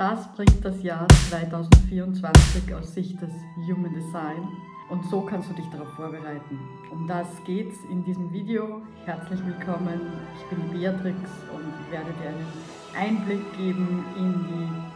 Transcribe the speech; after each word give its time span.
Das 0.00 0.32
bringt 0.32 0.64
das 0.64 0.82
Jahr 0.82 1.06
2024 1.28 2.74
aus 2.74 2.94
Sicht 2.94 3.20
des 3.20 3.28
Human 3.68 3.92
Design 3.92 4.48
und 4.88 5.04
so 5.04 5.20
kannst 5.20 5.50
du 5.50 5.54
dich 5.54 5.66
darauf 5.66 5.90
vorbereiten. 5.90 6.58
Um 6.90 7.06
das 7.06 7.26
geht's 7.44 7.76
in 7.92 8.02
diesem 8.04 8.32
Video. 8.32 8.80
Herzlich 9.04 9.44
willkommen. 9.44 10.00
Ich 10.38 10.56
bin 10.56 10.70
Beatrix 10.70 11.18
und 11.54 11.92
werde 11.92 12.14
dir 12.14 12.30
einen 12.30 13.18
Einblick 13.18 13.42
geben 13.58 14.02
in 14.16 14.46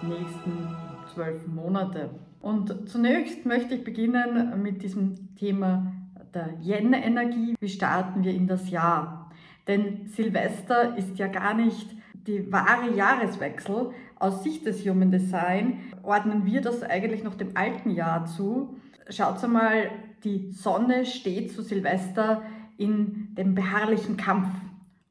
die 0.01 0.07
nächsten 0.07 0.75
zwölf 1.13 1.47
Monate. 1.49 2.09
Und 2.41 2.89
zunächst 2.89 3.45
möchte 3.45 3.75
ich 3.75 3.85
beginnen 3.85 4.63
mit 4.63 4.83
diesem 4.83 5.37
Thema 5.37 5.93
der 6.33 6.55
Yen-Energie. 6.63 7.57
Wie 7.61 7.69
starten 7.69 8.25
wir 8.25 8.33
in 8.33 8.47
das 8.47 8.71
Jahr? 8.71 9.31
Denn 9.69 10.07
Silvester 10.07 10.97
ist 10.97 11.19
ja 11.19 11.27
gar 11.27 11.53
nicht 11.53 11.95
die 12.27 12.51
wahre 12.51 12.95
Jahreswechsel. 12.95 13.91
Aus 14.17 14.43
Sicht 14.43 14.67
des 14.67 14.87
Human 14.87 15.11
Design 15.11 15.81
ordnen 16.03 16.47
wir 16.47 16.61
das 16.61 16.83
eigentlich 16.83 17.25
noch 17.25 17.35
dem 17.35 17.57
alten 17.57 17.91
Jahr 17.91 18.27
zu. 18.27 18.77
Schaut 19.11 19.43
einmal, 19.43 19.91
die 20.23 20.53
Sonne 20.53 21.05
steht 21.05 21.53
zu 21.53 21.63
Silvester 21.63 22.43
in 22.77 23.35
dem 23.35 23.55
beharrlichen 23.55 24.17
Kampf. 24.17 24.49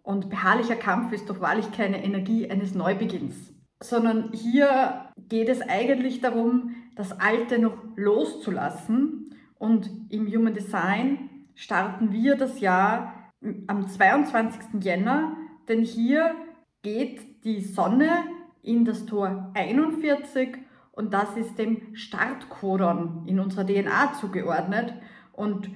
Und 0.02 0.30
beharrlicher 0.30 0.76
Kampf 0.76 1.14
ist 1.14 1.30
doch 1.30 1.40
wahrlich 1.40 1.72
keine 1.72 2.04
Energie 2.04 2.50
eines 2.50 2.76
Neubeginns, 2.76 3.54
sondern 3.82 4.32
hier 4.34 5.12
geht 5.30 5.48
es 5.48 5.62
eigentlich 5.62 6.20
darum, 6.20 6.76
das 6.96 7.20
Alte 7.20 7.60
noch 7.60 7.78
loszulassen. 7.96 9.34
Und 9.58 9.90
im 10.10 10.28
Human 10.28 10.54
Design 10.54 11.30
starten 11.56 12.12
wir 12.12 12.36
das 12.36 12.60
Jahr 12.60 13.32
am 13.68 13.88
22. 13.88 14.84
Jänner, 14.84 15.38
denn 15.70 15.84
hier 15.84 16.36
geht 16.82 17.46
die 17.46 17.62
Sonne 17.62 18.10
in 18.64 18.86
das 18.86 19.06
Tor 19.06 19.52
41 19.54 20.58
und 20.92 21.14
das 21.14 21.38
ist 21.38 21.60
dem 21.60 21.96
Startkodon 21.96 23.24
in 23.28 23.40
unserer 23.40 23.66
DNA 23.66 24.14
zugeordnet 24.20 24.94
und 25.34 25.70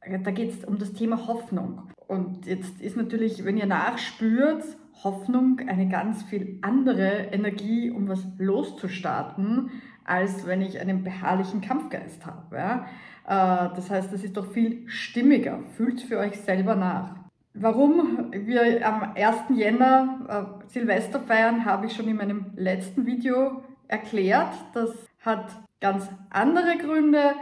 da 0.00 0.30
geht 0.30 0.50
es 0.50 0.64
um 0.64 0.78
das 0.78 0.92
Thema 0.94 1.26
Hoffnung. 1.26 1.90
Und 2.06 2.46
jetzt 2.46 2.80
ist 2.80 2.96
natürlich, 2.96 3.44
wenn 3.44 3.58
ihr 3.58 3.66
nachspürt, 3.66 4.64
Hoffnung 5.04 5.60
eine 5.68 5.88
ganz 5.88 6.22
viel 6.22 6.58
andere 6.62 7.28
Energie, 7.32 7.90
um 7.90 8.08
was 8.08 8.26
loszustarten, 8.38 9.70
als 10.04 10.46
wenn 10.46 10.62
ich 10.62 10.80
einen 10.80 11.04
beharrlichen 11.04 11.60
Kampfgeist 11.60 12.24
habe. 12.26 12.56
Äh, 12.56 13.74
das 13.76 13.90
heißt, 13.90 14.12
das 14.12 14.24
ist 14.24 14.36
doch 14.36 14.50
viel 14.50 14.88
stimmiger. 14.88 15.60
Fühlt 15.76 16.00
für 16.00 16.18
euch 16.18 16.40
selber 16.40 16.74
nach. 16.74 17.17
Warum 17.60 18.30
wir 18.30 18.86
am 18.86 19.14
1. 19.16 19.36
Jänner 19.56 20.58
äh, 20.64 20.68
Silvester 20.68 21.18
feiern, 21.18 21.64
habe 21.64 21.86
ich 21.86 21.92
schon 21.92 22.06
in 22.06 22.16
meinem 22.16 22.52
letzten 22.54 23.04
Video 23.04 23.62
erklärt. 23.88 24.54
Das 24.74 24.90
hat 25.24 25.50
ganz 25.80 26.08
andere 26.30 26.76
Gründe 26.78 27.32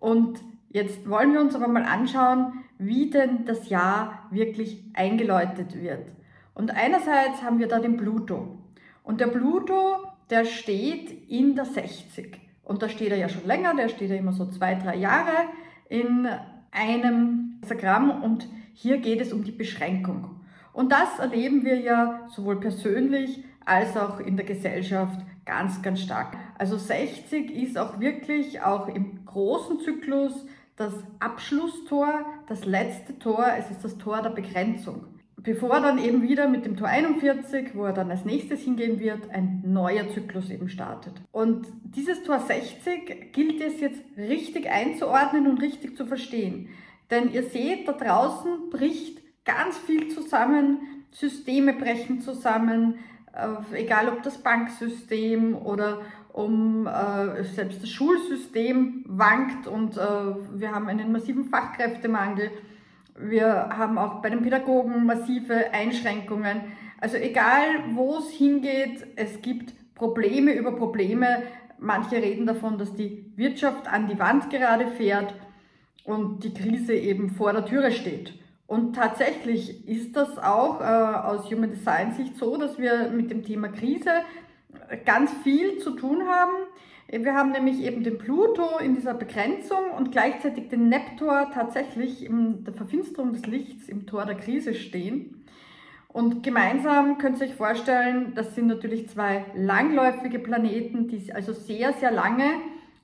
und 0.00 0.42
jetzt 0.70 1.06
wollen 1.10 1.34
wir 1.34 1.42
uns 1.42 1.54
aber 1.54 1.68
mal 1.68 1.82
anschauen, 1.82 2.64
wie 2.78 3.10
denn 3.10 3.44
das 3.44 3.68
Jahr 3.68 4.26
wirklich 4.30 4.82
eingeläutet 4.94 5.78
wird. 5.78 6.06
Und 6.54 6.70
einerseits 6.70 7.42
haben 7.42 7.58
wir 7.58 7.68
da 7.68 7.78
den 7.78 7.98
Pluto. 7.98 8.58
Und 9.02 9.20
der 9.20 9.26
Pluto, 9.26 10.06
der 10.30 10.46
steht 10.46 11.28
in 11.28 11.54
der 11.54 11.66
60. 11.66 12.40
Und 12.64 12.80
da 12.82 12.88
steht 12.88 13.10
er 13.10 13.18
ja 13.18 13.28
schon 13.28 13.46
länger, 13.46 13.74
der 13.74 13.90
steht 13.90 14.08
ja 14.08 14.16
immer 14.16 14.32
so 14.32 14.46
zwei, 14.46 14.74
drei 14.74 14.96
Jahre 14.96 15.50
in 15.90 16.26
einem 16.70 17.60
Diagramm 17.62 18.22
und 18.22 18.48
hier 18.76 18.98
geht 18.98 19.22
es 19.22 19.32
um 19.32 19.42
die 19.42 19.52
Beschränkung. 19.52 20.40
Und 20.74 20.92
das 20.92 21.18
erleben 21.18 21.64
wir 21.64 21.80
ja 21.80 22.28
sowohl 22.28 22.60
persönlich 22.60 23.42
als 23.64 23.96
auch 23.96 24.20
in 24.20 24.36
der 24.36 24.44
Gesellschaft 24.44 25.18
ganz, 25.46 25.80
ganz 25.80 26.02
stark. 26.02 26.36
Also 26.58 26.76
60 26.76 27.50
ist 27.50 27.78
auch 27.78 28.00
wirklich 28.00 28.60
auch 28.60 28.88
im 28.88 29.24
großen 29.24 29.80
Zyklus 29.80 30.44
das 30.76 30.92
Abschlusstor, 31.20 32.26
das 32.48 32.66
letzte 32.66 33.18
Tor, 33.18 33.46
es 33.58 33.70
ist 33.70 33.82
das 33.82 33.96
Tor 33.96 34.20
der 34.20 34.30
Begrenzung. 34.30 35.06
Bevor 35.38 35.80
dann 35.80 35.98
eben 35.98 36.20
wieder 36.20 36.46
mit 36.46 36.66
dem 36.66 36.76
Tor 36.76 36.88
41, 36.88 37.74
wo 37.74 37.84
er 37.84 37.94
dann 37.94 38.10
als 38.10 38.26
nächstes 38.26 38.60
hingehen 38.60 39.00
wird, 39.00 39.30
ein 39.30 39.62
neuer 39.64 40.06
Zyklus 40.10 40.50
eben 40.50 40.68
startet. 40.68 41.14
Und 41.32 41.66
dieses 41.82 42.22
Tor 42.24 42.40
60 42.40 43.32
gilt 43.32 43.62
es 43.62 43.80
jetzt 43.80 44.02
richtig 44.18 44.68
einzuordnen 44.68 45.46
und 45.46 45.62
richtig 45.62 45.96
zu 45.96 46.04
verstehen. 46.04 46.68
Denn 47.10 47.32
ihr 47.32 47.44
seht, 47.44 47.86
da 47.86 47.92
draußen 47.92 48.70
bricht 48.70 49.22
ganz 49.44 49.78
viel 49.78 50.08
zusammen, 50.08 51.04
Systeme 51.12 51.72
brechen 51.72 52.20
zusammen, 52.20 52.98
äh, 53.32 53.76
egal 53.76 54.08
ob 54.08 54.22
das 54.22 54.38
Banksystem 54.38 55.56
oder 55.56 56.02
um 56.32 56.86
äh, 56.86 57.44
selbst 57.44 57.82
das 57.82 57.88
Schulsystem 57.90 59.04
wankt 59.06 59.66
und 59.66 59.96
äh, 59.96 60.00
wir 60.00 60.70
haben 60.72 60.88
einen 60.88 61.10
massiven 61.10 61.44
Fachkräftemangel. 61.44 62.50
Wir 63.18 63.70
haben 63.70 63.96
auch 63.96 64.20
bei 64.20 64.28
den 64.28 64.42
Pädagogen 64.42 65.06
massive 65.06 65.72
Einschränkungen. 65.72 66.60
Also 67.00 67.16
egal, 67.16 67.64
wo 67.92 68.18
es 68.18 68.30
hingeht, 68.30 69.06
es 69.16 69.40
gibt 69.40 69.72
Probleme 69.94 70.52
über 70.52 70.72
Probleme. 70.72 71.42
Manche 71.78 72.16
reden 72.16 72.44
davon, 72.44 72.76
dass 72.76 72.92
die 72.92 73.32
Wirtschaft 73.36 73.88
an 73.88 74.06
die 74.06 74.18
Wand 74.18 74.50
gerade 74.50 74.86
fährt 74.88 75.34
und 76.06 76.44
die 76.44 76.54
Krise 76.54 76.94
eben 76.94 77.30
vor 77.30 77.52
der 77.52 77.66
Türe 77.66 77.92
steht. 77.92 78.32
Und 78.66 78.96
tatsächlich 78.96 79.86
ist 79.86 80.16
das 80.16 80.38
auch 80.38 80.80
äh, 80.80 80.84
aus 80.84 81.50
Human 81.50 81.70
Design 81.70 82.12
Sicht 82.14 82.36
so, 82.36 82.56
dass 82.56 82.78
wir 82.78 83.10
mit 83.10 83.30
dem 83.30 83.44
Thema 83.44 83.68
Krise 83.68 84.10
ganz 85.04 85.32
viel 85.44 85.78
zu 85.78 85.90
tun 85.90 86.26
haben. 86.26 86.52
Wir 87.08 87.34
haben 87.34 87.52
nämlich 87.52 87.82
eben 87.82 88.02
den 88.02 88.18
Pluto 88.18 88.78
in 88.78 88.96
dieser 88.96 89.14
Begrenzung 89.14 89.92
und 89.96 90.10
gleichzeitig 90.10 90.68
den 90.68 90.88
Neptor 90.88 91.50
tatsächlich 91.54 92.24
in 92.24 92.64
der 92.64 92.74
Verfinsterung 92.74 93.32
des 93.32 93.46
Lichts 93.46 93.88
im 93.88 94.06
Tor 94.06 94.26
der 94.26 94.34
Krise 94.34 94.74
stehen. 94.74 95.44
Und 96.08 96.42
gemeinsam 96.42 97.18
könnt 97.18 97.40
ihr 97.40 97.46
euch 97.46 97.54
vorstellen, 97.54 98.32
das 98.34 98.54
sind 98.54 98.66
natürlich 98.66 99.08
zwei 99.08 99.44
langläufige 99.54 100.38
Planeten, 100.38 101.06
die 101.08 101.32
also 101.32 101.52
sehr, 101.52 101.92
sehr 101.92 102.10
lange 102.10 102.46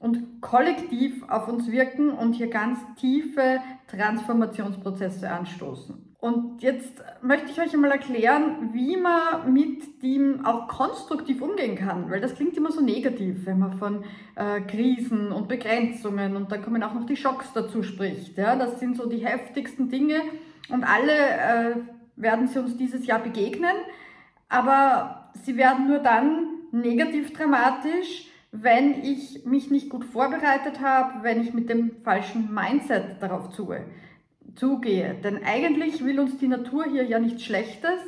und 0.03 0.41
kollektiv 0.41 1.23
auf 1.29 1.47
uns 1.47 1.71
wirken 1.71 2.11
und 2.11 2.33
hier 2.33 2.49
ganz 2.49 2.81
tiefe 2.97 3.61
Transformationsprozesse 3.87 5.31
anstoßen. 5.31 6.13
Und 6.19 6.61
jetzt 6.63 7.03
möchte 7.23 7.53
ich 7.53 7.61
euch 7.61 7.73
einmal 7.73 7.93
erklären, 7.93 8.71
wie 8.73 8.97
man 8.97 9.53
mit 9.53 10.03
dem 10.03 10.45
auch 10.45 10.67
konstruktiv 10.67 11.41
umgehen 11.41 11.77
kann, 11.77 12.11
weil 12.11 12.21
das 12.21 12.35
klingt 12.35 12.57
immer 12.57 12.73
so 12.73 12.81
negativ, 12.81 13.47
wenn 13.47 13.61
man 13.61 13.75
von 13.75 14.05
äh, 14.35 14.61
Krisen 14.63 15.31
und 15.31 15.47
Begrenzungen 15.47 16.35
und 16.35 16.51
dann 16.51 16.63
kommen 16.63 16.83
auch 16.83 16.95
noch 16.95 17.07
die 17.07 17.17
Schocks 17.17 17.53
dazu 17.53 17.85
spricht. 17.85 18.37
Ja? 18.37 18.57
Das 18.57 18.81
sind 18.81 18.97
so 18.97 19.09
die 19.09 19.25
heftigsten 19.25 19.89
Dinge 19.89 20.21
und 20.69 20.83
alle 20.83 21.13
äh, 21.13 21.75
werden 22.17 22.49
sie 22.49 22.59
uns 22.59 22.77
dieses 22.77 23.07
Jahr 23.07 23.21
begegnen, 23.21 23.75
aber 24.49 25.31
sie 25.45 25.57
werden 25.57 25.87
nur 25.87 26.01
dann 26.01 26.49
negativ 26.73 27.33
dramatisch, 27.33 28.32
wenn 28.53 29.03
ich 29.03 29.47
mich 29.47 29.71
nicht 29.71 29.89
gut 29.89 30.05
vorbereitet 30.05 30.81
habe, 30.81 31.23
wenn 31.23 31.43
ich 31.43 31.55
mit 31.55 31.71
dem 31.71 32.03
falschen 32.05 32.53
Mindset 32.53 33.17
darauf 33.21 33.49
zugehe. 33.51 35.15
Denn 35.25 35.43
eigentlich 35.43 36.05
will 36.05 36.21
uns 36.21 36.37
die 36.37 36.49
Natur 36.49 36.85
hier 36.85 37.05
ja 37.05 37.19
nichts 37.19 37.43
Schlechtes, 37.45 37.99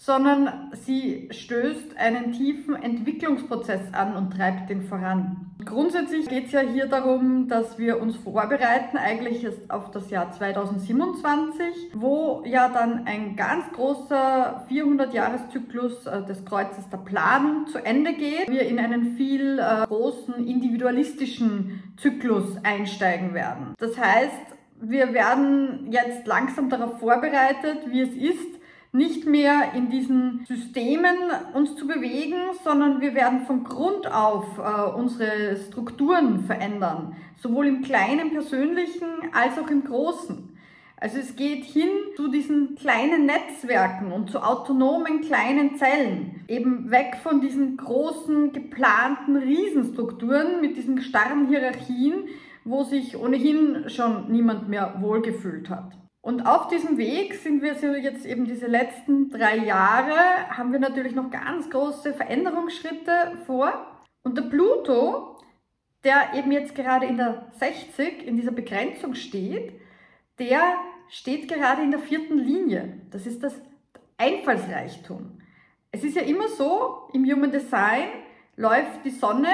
sondern 0.00 0.72
sie 0.72 1.28
stößt 1.30 1.98
einen 1.98 2.32
tiefen 2.32 2.74
Entwicklungsprozess 2.74 3.92
an 3.92 4.16
und 4.16 4.30
treibt 4.30 4.70
den 4.70 4.80
voran. 4.80 5.50
Grundsätzlich 5.62 6.26
geht 6.26 6.46
es 6.46 6.52
ja 6.52 6.60
hier 6.60 6.86
darum, 6.86 7.48
dass 7.48 7.78
wir 7.78 8.00
uns 8.00 8.16
vorbereiten, 8.16 8.96
eigentlich 8.96 9.44
erst 9.44 9.70
auf 9.70 9.90
das 9.90 10.08
Jahr 10.08 10.32
2027, 10.32 11.90
wo 11.92 12.42
ja 12.46 12.70
dann 12.70 13.06
ein 13.06 13.36
ganz 13.36 13.70
großer 13.72 14.66
400-Jahres-Zyklus 14.70 16.06
äh, 16.06 16.24
des 16.24 16.46
Kreuzes 16.46 16.88
der 16.88 16.98
Planung 16.98 17.66
zu 17.66 17.76
Ende 17.76 18.14
geht. 18.14 18.48
Wir 18.48 18.62
in 18.62 18.78
einen 18.78 19.16
viel 19.18 19.58
äh, 19.58 19.86
großen 19.86 20.46
individualistischen 20.46 21.92
Zyklus 21.98 22.56
einsteigen 22.62 23.34
werden. 23.34 23.74
Das 23.78 23.98
heißt, 23.98 24.56
wir 24.80 25.12
werden 25.12 25.92
jetzt 25.92 26.26
langsam 26.26 26.70
darauf 26.70 26.98
vorbereitet, 27.00 27.80
wie 27.90 28.00
es 28.00 28.14
ist, 28.14 28.59
nicht 28.92 29.24
mehr 29.24 29.72
in 29.74 29.88
diesen 29.88 30.44
Systemen 30.46 31.16
uns 31.54 31.76
zu 31.76 31.86
bewegen, 31.86 32.36
sondern 32.64 33.00
wir 33.00 33.14
werden 33.14 33.42
von 33.46 33.62
Grund 33.62 34.10
auf 34.10 34.58
äh, 34.58 34.90
unsere 34.98 35.56
Strukturen 35.56 36.44
verändern, 36.44 37.14
sowohl 37.40 37.68
im 37.68 37.82
kleinen 37.82 38.30
persönlichen 38.32 39.06
als 39.32 39.58
auch 39.58 39.68
im 39.68 39.84
großen. 39.84 40.56
Also 40.96 41.18
es 41.18 41.34
geht 41.34 41.64
hin 41.64 41.88
zu 42.14 42.28
diesen 42.28 42.74
kleinen 42.74 43.24
Netzwerken 43.24 44.12
und 44.12 44.30
zu 44.30 44.40
autonomen 44.40 45.22
kleinen 45.22 45.76
Zellen, 45.76 46.44
eben 46.46 46.90
weg 46.90 47.16
von 47.22 47.40
diesen 47.40 47.78
großen 47.78 48.52
geplanten 48.52 49.36
Riesenstrukturen 49.36 50.60
mit 50.60 50.76
diesen 50.76 51.00
starren 51.00 51.48
Hierarchien, 51.48 52.24
wo 52.64 52.82
sich 52.82 53.16
ohnehin 53.16 53.88
schon 53.88 54.30
niemand 54.30 54.68
mehr 54.68 54.96
wohlgefühlt 55.00 55.70
hat. 55.70 55.96
Und 56.22 56.46
auf 56.46 56.68
diesem 56.68 56.98
Weg 56.98 57.34
sind 57.34 57.62
wir 57.62 57.98
jetzt 57.98 58.26
eben 58.26 58.44
diese 58.44 58.66
letzten 58.66 59.30
drei 59.30 59.56
Jahre, 59.56 60.50
haben 60.50 60.72
wir 60.72 60.78
natürlich 60.78 61.14
noch 61.14 61.30
ganz 61.30 61.70
große 61.70 62.12
Veränderungsschritte 62.12 63.38
vor. 63.46 63.86
Und 64.22 64.36
der 64.36 64.42
Pluto, 64.42 65.38
der 66.04 66.34
eben 66.34 66.52
jetzt 66.52 66.74
gerade 66.74 67.06
in 67.06 67.16
der 67.16 67.50
60, 67.52 68.26
in 68.26 68.36
dieser 68.36 68.52
Begrenzung 68.52 69.14
steht, 69.14 69.80
der 70.38 70.60
steht 71.08 71.48
gerade 71.48 71.82
in 71.82 71.90
der 71.90 72.00
vierten 72.00 72.38
Linie. 72.38 73.00
Das 73.10 73.26
ist 73.26 73.42
das 73.42 73.58
Einfallsreichtum. 74.18 75.40
Es 75.90 76.04
ist 76.04 76.16
ja 76.16 76.22
immer 76.22 76.48
so, 76.48 77.08
im 77.14 77.24
Human 77.24 77.50
Design 77.50 78.08
läuft 78.56 79.04
die 79.04 79.10
Sonne 79.10 79.48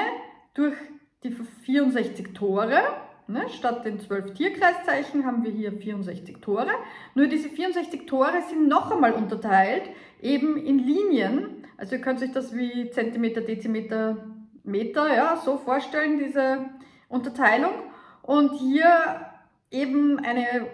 durch 0.53 0.75
die 1.23 1.31
64 1.31 2.33
Tore. 2.33 2.81
Ne? 3.29 3.49
Statt 3.49 3.83
den 3.83 3.99
12 3.99 4.33
Tierkreiszeichen 4.35 5.25
haben 5.25 5.43
wir 5.43 5.51
hier 5.51 5.73
64 5.73 6.37
Tore. 6.37 6.71
Nur 7.13 7.27
diese 7.27 7.49
64 7.49 8.05
Tore 8.05 8.41
sind 8.49 8.69
noch 8.69 8.89
einmal 8.89 9.11
unterteilt, 9.13 9.83
eben 10.21 10.55
in 10.55 10.79
Linien. 10.79 11.65
Also 11.75 11.95
ihr 11.95 12.01
könnt 12.01 12.21
euch 12.21 12.31
das 12.31 12.55
wie 12.55 12.89
Zentimeter, 12.91 13.41
Dezimeter, 13.41 14.17
Meter, 14.63 15.13
ja, 15.13 15.35
so 15.43 15.57
vorstellen, 15.57 16.17
diese 16.17 16.69
Unterteilung. 17.09 17.73
Und 18.21 18.53
hier 18.53 19.29
eben 19.71 20.19
eine, 20.19 20.67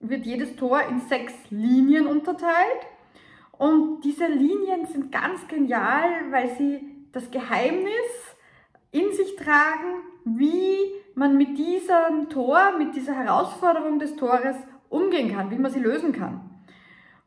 wird 0.00 0.26
jedes 0.26 0.56
Tor 0.56 0.82
in 0.88 1.00
sechs 1.00 1.34
Linien 1.50 2.06
unterteilt. 2.06 2.86
Und 3.52 4.00
diese 4.02 4.26
Linien 4.26 4.86
sind 4.86 5.12
ganz 5.12 5.46
genial, 5.46 6.08
weil 6.30 6.56
sie 6.56 6.80
das 7.12 7.30
Geheimnis 7.30 8.36
in 8.90 9.12
sich 9.12 9.36
tragen, 9.36 10.02
wie 10.24 10.99
man 11.14 11.36
mit 11.36 11.58
diesem 11.58 12.28
Tor, 12.28 12.72
mit 12.78 12.94
dieser 12.94 13.14
Herausforderung 13.14 13.98
des 13.98 14.16
Tores 14.16 14.56
umgehen 14.88 15.34
kann, 15.34 15.50
wie 15.50 15.58
man 15.58 15.70
sie 15.70 15.80
lösen 15.80 16.12
kann. 16.12 16.40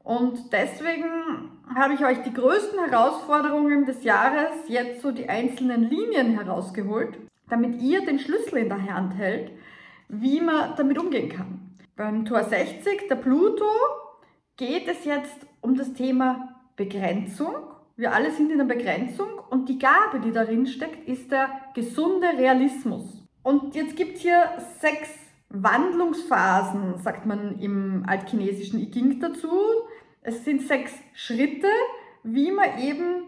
Und 0.04 0.52
deswegen 0.52 1.52
habe 1.74 1.94
ich 1.94 2.04
euch 2.04 2.22
die 2.24 2.34
größten 2.34 2.80
Herausforderungen 2.80 3.86
des 3.86 4.04
Jahres 4.04 4.52
jetzt 4.68 5.02
so 5.02 5.12
die 5.12 5.30
einzelnen 5.30 5.90
Linien 5.90 6.38
herausgeholt, 6.38 7.18
damit 7.50 7.82
ihr 7.82 8.06
den 8.06 8.20
Schlüssel 8.20 8.58
in 8.58 8.70
der 8.70 8.94
Hand 8.94 9.16
hält, 9.16 9.52
wie 10.10 10.42
man 10.42 10.76
damit 10.76 10.98
umgehen 10.98 11.30
kann. 11.30 11.78
Beim 11.96 12.26
Tor 12.26 12.44
60, 12.44 13.08
der 13.08 13.16
Pluto, 13.16 13.66
geht 14.58 14.88
es 14.88 15.06
jetzt 15.06 15.46
um 15.62 15.76
das 15.76 15.94
Thema 15.94 16.56
Begrenzung. 16.76 17.56
Wir 17.96 18.14
alle 18.14 18.32
sind 18.32 18.52
in 18.52 18.58
der 18.58 18.66
Begrenzung 18.66 19.30
und 19.50 19.70
die 19.70 19.80
Gabe, 19.80 20.20
die 20.20 20.32
darin 20.32 20.66
steckt, 20.66 21.08
ist 21.08 21.32
der 21.32 21.50
gesunde 21.76 22.28
Realismus. 22.28 23.23
Und 23.44 23.76
jetzt 23.76 23.96
gibt 23.96 24.16
es 24.16 24.22
hier 24.22 24.50
sechs 24.80 25.10
Wandlungsphasen, 25.50 26.98
sagt 26.98 27.26
man 27.26 27.60
im 27.60 28.04
altchinesischen 28.08 28.80
I 28.80 28.90
Ching 28.90 29.20
dazu. 29.20 29.52
Es 30.22 30.44
sind 30.44 30.62
sechs 30.64 30.94
Schritte, 31.14 31.68
wie 32.24 32.52
man 32.52 32.80
eben 32.80 33.24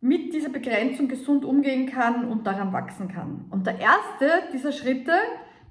mit 0.00 0.32
dieser 0.32 0.48
Begrenzung 0.48 1.08
gesund 1.08 1.44
umgehen 1.44 1.86
kann 1.86 2.28
und 2.28 2.46
daran 2.46 2.72
wachsen 2.72 3.08
kann. 3.08 3.46
Und 3.50 3.66
der 3.66 3.78
erste 3.78 4.48
dieser 4.52 4.72
Schritte, 4.72 5.12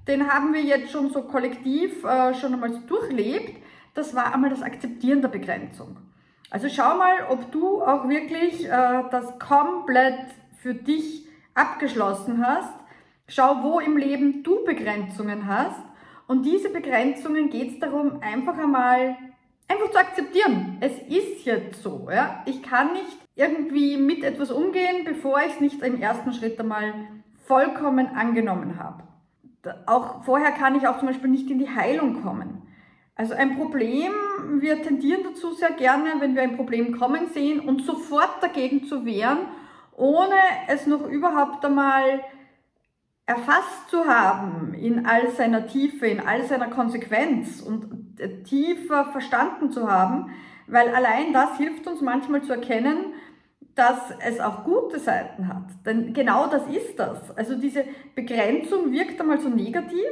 den 0.06 0.28
haben 0.28 0.52
wir 0.52 0.62
jetzt 0.62 0.90
schon 0.90 1.10
so 1.10 1.22
kollektiv 1.22 2.04
äh, 2.04 2.34
schon 2.34 2.54
einmal 2.54 2.72
so 2.72 2.80
durchlebt, 2.80 3.62
das 3.94 4.14
war 4.14 4.32
einmal 4.32 4.50
das 4.50 4.62
Akzeptieren 4.62 5.22
der 5.22 5.28
Begrenzung. 5.28 5.96
Also 6.50 6.68
schau 6.68 6.96
mal, 6.96 7.26
ob 7.28 7.50
du 7.52 7.82
auch 7.82 8.08
wirklich 8.08 8.66
äh, 8.66 9.02
das 9.10 9.38
komplett 9.38 10.18
für 10.56 10.74
dich 10.74 11.26
abgeschlossen 11.54 12.46
hast. 12.46 12.74
Schau, 13.28 13.62
wo 13.62 13.78
im 13.78 13.98
Leben 13.98 14.42
du 14.42 14.64
Begrenzungen 14.64 15.46
hast. 15.46 15.82
Und 16.26 16.46
diese 16.46 16.70
Begrenzungen 16.70 17.50
geht 17.50 17.72
es 17.72 17.78
darum, 17.78 18.20
einfach 18.22 18.56
einmal 18.56 19.16
einfach 19.68 19.90
zu 19.90 19.98
akzeptieren. 19.98 20.78
Es 20.80 20.98
ist 21.08 21.44
jetzt 21.44 21.82
so. 21.82 22.08
Ja? 22.10 22.42
Ich 22.46 22.62
kann 22.62 22.94
nicht 22.94 23.18
irgendwie 23.34 23.98
mit 23.98 24.24
etwas 24.24 24.50
umgehen, 24.50 25.04
bevor 25.04 25.40
ich 25.40 25.52
es 25.52 25.60
nicht 25.60 25.82
im 25.82 26.00
ersten 26.00 26.32
Schritt 26.32 26.58
einmal 26.58 26.94
vollkommen 27.44 28.06
angenommen 28.08 28.78
habe. 28.78 29.04
Auch 29.86 30.24
vorher 30.24 30.52
kann 30.52 30.74
ich 30.74 30.88
auch 30.88 30.98
zum 30.98 31.08
Beispiel 31.08 31.30
nicht 31.30 31.50
in 31.50 31.58
die 31.58 31.68
Heilung 31.68 32.22
kommen. 32.22 32.62
Also 33.14 33.34
ein 33.34 33.56
Problem, 33.56 34.12
wir 34.58 34.82
tendieren 34.82 35.22
dazu 35.24 35.52
sehr 35.52 35.72
gerne, 35.72 36.14
wenn 36.20 36.34
wir 36.34 36.42
ein 36.42 36.56
Problem 36.56 36.96
kommen 36.96 37.26
sehen 37.34 37.60
und 37.60 37.82
sofort 37.82 38.42
dagegen 38.42 38.84
zu 38.84 39.04
wehren, 39.04 39.38
ohne 39.96 40.36
es 40.68 40.86
noch 40.86 41.06
überhaupt 41.06 41.64
einmal 41.64 42.20
erfasst 43.28 43.90
zu 43.90 44.06
haben 44.06 44.72
in 44.72 45.04
all 45.04 45.30
seiner 45.30 45.66
Tiefe, 45.66 46.06
in 46.06 46.18
all 46.18 46.44
seiner 46.44 46.68
Konsequenz 46.68 47.60
und 47.60 48.16
tiefer 48.44 49.04
verstanden 49.04 49.70
zu 49.70 49.90
haben, 49.90 50.30
weil 50.66 50.88
allein 50.88 51.34
das 51.34 51.58
hilft 51.58 51.86
uns 51.86 52.00
manchmal 52.00 52.42
zu 52.42 52.54
erkennen, 52.54 53.12
dass 53.74 53.98
es 54.26 54.40
auch 54.40 54.64
gute 54.64 54.98
Seiten 54.98 55.46
hat. 55.46 55.66
Denn 55.84 56.14
genau 56.14 56.46
das 56.46 56.66
ist 56.68 56.98
das. 56.98 57.36
Also 57.36 57.54
diese 57.56 57.84
Begrenzung 58.14 58.92
wirkt 58.92 59.20
einmal 59.20 59.38
so 59.38 59.50
negativ, 59.50 60.08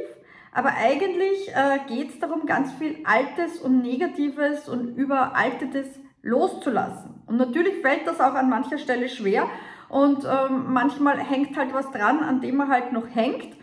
aber 0.51 0.73
eigentlich 0.77 1.49
äh, 1.49 1.79
geht 1.87 2.11
es 2.11 2.19
darum, 2.19 2.45
ganz 2.45 2.71
viel 2.73 2.97
Altes 3.03 3.57
und 3.57 3.81
Negatives 3.81 4.69
und 4.69 4.95
Überaltetes 4.95 5.87
loszulassen. 6.21 7.23
Und 7.25 7.37
natürlich 7.37 7.81
fällt 7.81 8.05
das 8.05 8.21
auch 8.21 8.35
an 8.35 8.47
mancher 8.47 8.77
Stelle 8.77 9.09
schwer 9.09 9.49
und 9.89 10.25
ähm, 10.25 10.73
manchmal 10.73 11.17
hängt 11.19 11.55
halt 11.57 11.73
was 11.73 11.89
dran, 11.91 12.19
an 12.19 12.41
dem 12.41 12.57
man 12.57 12.69
halt 12.69 12.91
noch 12.91 13.07
hängt. 13.07 13.55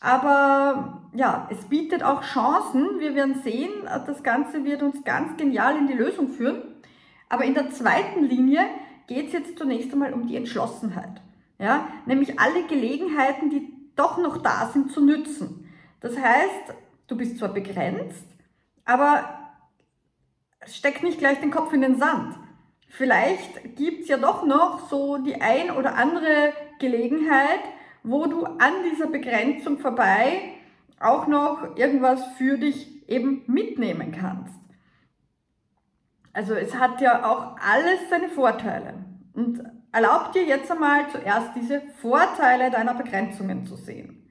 Aber 0.00 1.02
ja, 1.14 1.48
es 1.50 1.64
bietet 1.64 2.02
auch 2.02 2.22
Chancen. 2.22 2.98
Wir 2.98 3.14
werden 3.14 3.40
sehen, 3.42 3.70
das 4.06 4.22
Ganze 4.22 4.64
wird 4.64 4.82
uns 4.82 5.02
ganz 5.04 5.36
genial 5.36 5.76
in 5.76 5.86
die 5.86 5.94
Lösung 5.94 6.28
führen. 6.28 6.62
Aber 7.28 7.44
in 7.44 7.54
der 7.54 7.70
zweiten 7.70 8.24
Linie 8.24 8.60
geht 9.06 9.28
es 9.28 9.32
jetzt 9.32 9.58
zunächst 9.58 9.92
einmal 9.92 10.12
um 10.12 10.26
die 10.26 10.36
Entschlossenheit. 10.36 11.22
Ja, 11.58 11.88
nämlich 12.04 12.38
alle 12.38 12.64
Gelegenheiten, 12.66 13.48
die 13.48 13.72
doch 13.96 14.18
noch 14.18 14.42
da 14.42 14.68
sind, 14.72 14.92
zu 14.92 15.00
nützen. 15.04 15.70
Das 16.00 16.18
heißt, 16.18 16.74
du 17.06 17.16
bist 17.16 17.38
zwar 17.38 17.50
begrenzt, 17.50 18.26
aber 18.84 19.24
steck 20.66 21.02
nicht 21.02 21.18
gleich 21.18 21.40
den 21.40 21.50
Kopf 21.50 21.72
in 21.72 21.80
den 21.80 21.98
Sand. 21.98 22.36
Vielleicht 22.96 23.74
gibt 23.74 24.02
es 24.02 24.08
ja 24.08 24.16
doch 24.18 24.46
noch 24.46 24.88
so 24.88 25.18
die 25.18 25.40
ein 25.40 25.72
oder 25.72 25.96
andere 25.96 26.52
Gelegenheit, 26.78 27.58
wo 28.04 28.26
du 28.26 28.44
an 28.44 28.72
dieser 28.88 29.08
Begrenzung 29.08 29.78
vorbei 29.78 30.52
auch 31.00 31.26
noch 31.26 31.76
irgendwas 31.76 32.24
für 32.38 32.56
dich 32.56 33.08
eben 33.08 33.42
mitnehmen 33.48 34.12
kannst. 34.12 34.54
Also 36.32 36.54
es 36.54 36.76
hat 36.76 37.00
ja 37.00 37.28
auch 37.28 37.56
alles 37.60 38.08
seine 38.10 38.28
Vorteile. 38.28 38.94
Und 39.32 39.64
erlaub 39.90 40.30
dir 40.30 40.44
jetzt 40.44 40.70
einmal 40.70 41.10
zuerst 41.10 41.50
diese 41.56 41.82
Vorteile 42.00 42.70
deiner 42.70 42.94
Begrenzungen 42.94 43.66
zu 43.66 43.74
sehen. 43.74 44.30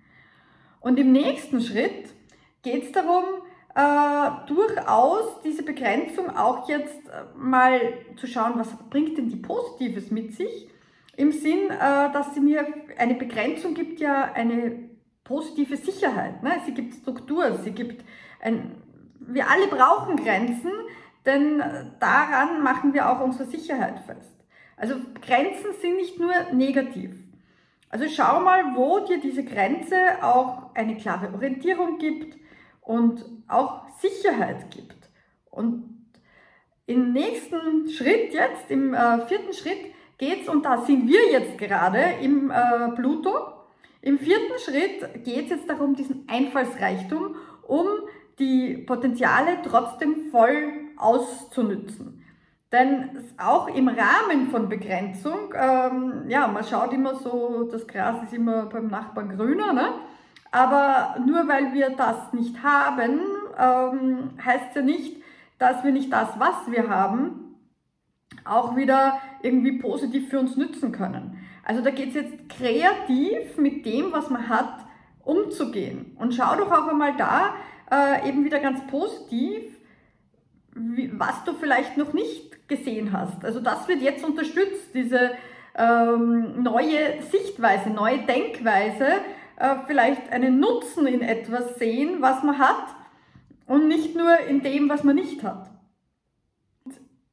Und 0.80 0.98
im 1.00 1.12
nächsten 1.12 1.60
Schritt 1.60 2.14
geht 2.62 2.86
es 2.86 2.92
darum, 2.94 3.26
äh, 3.76 4.30
durchaus 4.48 5.42
diese 5.44 5.64
Begrenzung 5.64 6.30
auch 6.30 6.70
jetzt 6.70 7.08
äh, 7.08 7.24
mal 7.36 7.80
zu 8.18 8.28
schauen, 8.28 8.54
was 8.56 8.70
bringt 8.90 9.18
denn 9.18 9.30
die 9.30 9.36
Positives 9.36 10.12
mit 10.12 10.36
sich, 10.36 10.70
im 11.16 11.32
Sinn, 11.32 11.70
äh, 11.70 12.12
dass 12.12 12.34
sie 12.34 12.40
mir 12.40 12.66
eine 12.98 13.16
Begrenzung 13.16 13.74
gibt 13.74 14.00
ja 14.00 14.32
eine 14.34 14.90
positive 15.24 15.78
Sicherheit. 15.78 16.44
Ne? 16.44 16.62
Sie 16.66 16.74
gibt 16.74 16.94
Struktur, 16.94 17.58
sie 17.64 17.72
gibt 17.72 18.04
ein, 18.42 18.76
wir 19.20 19.50
alle 19.50 19.68
brauchen 19.68 20.18
Grenzen, 20.18 20.72
denn 21.26 21.64
daran 22.00 22.62
machen 22.62 22.94
wir 22.94 23.10
auch 23.10 23.22
unsere 23.22 23.46
Sicherheit 23.46 24.00
fest. 24.02 24.34
Also 24.76 24.96
Grenzen 25.22 25.72
sind 25.82 25.96
nicht 25.96 26.20
nur 26.20 26.34
negativ. 26.52 27.16
Also 27.90 28.06
schau 28.10 28.40
mal, 28.42 28.76
wo 28.76 29.00
dir 29.00 29.22
diese 29.22 29.46
Grenze 29.46 29.96
auch 30.22 30.76
eine 30.76 30.98
klare 30.98 31.32
Orientierung 31.34 32.00
gibt, 32.00 32.36
und 32.84 33.26
auch 33.48 33.82
Sicherheit 34.00 34.72
gibt. 34.72 35.10
Und 35.50 36.08
im 36.86 37.14
nächsten 37.14 37.90
Schritt 37.90 38.34
jetzt, 38.34 38.70
im 38.70 38.94
äh, 38.94 39.26
vierten 39.28 39.54
Schritt, 39.54 39.94
geht 40.18 40.44
es, 40.44 40.50
und 40.50 40.66
da 40.66 40.78
sind 40.86 41.08
wir 41.08 41.32
jetzt 41.32 41.58
gerade 41.58 42.00
im 42.22 42.52
äh, 42.52 42.90
Pluto, 42.96 43.32
im 44.02 44.20
vierten 44.20 44.60
Schritt 44.60 45.24
geht 45.24 45.46
es 45.46 45.52
jetzt 45.52 45.70
darum, 45.70 45.96
diesen 45.96 46.28
Einfallsreichtum, 46.28 47.36
um 47.66 47.88
die 48.38 48.78
Potenziale 48.78 49.60
trotzdem 49.64 50.30
voll 50.30 50.74
auszunützen. 50.98 52.22
Denn 52.74 53.24
auch 53.38 53.68
im 53.68 53.88
Rahmen 53.88 54.50
von 54.50 54.68
Begrenzung, 54.68 55.54
ähm, 55.56 56.26
ja, 56.28 56.48
man 56.48 56.64
schaut 56.64 56.92
immer 56.92 57.16
so, 57.16 57.70
das 57.72 57.88
Gras 57.88 58.24
ist 58.24 58.34
immer 58.34 58.66
beim 58.66 58.88
Nachbarn 58.88 59.38
grüner, 59.38 59.72
ne? 59.72 59.94
Aber 60.54 61.16
nur 61.26 61.48
weil 61.48 61.74
wir 61.74 61.90
das 61.90 62.32
nicht 62.32 62.62
haben, 62.62 63.20
ähm, 63.58 64.30
heißt 64.46 64.76
ja 64.76 64.84
nicht, 64.84 65.18
dass 65.58 65.84
wir 65.84 65.92
nicht 65.92 66.14
das, 66.14 66.30
was 66.38 66.70
wir 66.70 66.90
haben, 66.90 67.56
auch 68.46 68.76
wieder 68.76 69.20
irgendwie 69.42 69.80
positiv 69.80 70.30
für 70.30 70.40
uns 70.40 70.56
nützen 70.56 70.92
können. 70.92 71.40
Also 71.64 71.82
da 71.82 71.90
geht 71.90 72.10
es 72.10 72.14
jetzt 72.14 72.50
kreativ 72.50 73.58
mit 73.58 73.84
dem, 73.84 74.12
was 74.12 74.30
man 74.30 74.48
hat, 74.48 74.86
umzugehen. 75.24 76.16
Und 76.20 76.36
schau 76.36 76.56
doch 76.56 76.72
auch 76.72 76.88
einmal 76.88 77.16
da 77.18 77.56
äh, 77.90 78.30
eben 78.30 78.46
wieder 78.46 78.60
ganz 78.60 78.86
positiv, 78.86 79.64
wie, 80.76 81.12
was 81.18 81.44
du 81.46 81.54
vielleicht 81.54 81.98
noch 81.98 82.14
nicht 82.14 82.68
gesehen 82.68 83.12
hast. 83.12 83.44
Also 83.44 83.60
das 83.60 83.88
wird 83.88 84.04
jetzt 84.04 84.24
unterstützt, 84.24 84.94
diese 84.94 85.32
ähm, 85.76 86.62
neue 86.62 87.22
Sichtweise. 87.22 87.44
Sichtweise, 87.54 87.90
neue 87.90 88.20
Denkweise, 88.20 89.22
äh, 89.58 89.76
vielleicht 89.88 90.30
einen 90.32 90.60
Nutzen 90.60 91.08
in 91.08 91.22
etwas 91.22 91.76
sehen, 91.76 92.22
was 92.22 92.44
man 92.44 92.58
hat 92.58 92.96
und 93.68 93.88
nicht 93.88 94.16
nur 94.16 94.38
in 94.40 94.62
dem, 94.62 94.90
was 94.90 95.04
man 95.04 95.16
nicht 95.16 95.44
hat. 95.44 95.70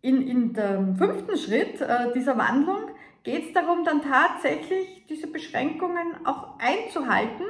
In, 0.03 0.27
in 0.27 0.55
dem 0.55 0.97
fünften 0.97 1.37
Schritt 1.37 1.81
äh, 1.81 2.12
dieser 2.15 2.39
Wandlung 2.39 2.91
geht 3.23 3.49
es 3.49 3.53
darum, 3.53 3.85
dann 3.85 4.03
tatsächlich 4.03 5.05
diese 5.09 5.27
Beschränkungen 5.27 6.25
auch 6.25 6.59
einzuhalten 6.59 7.45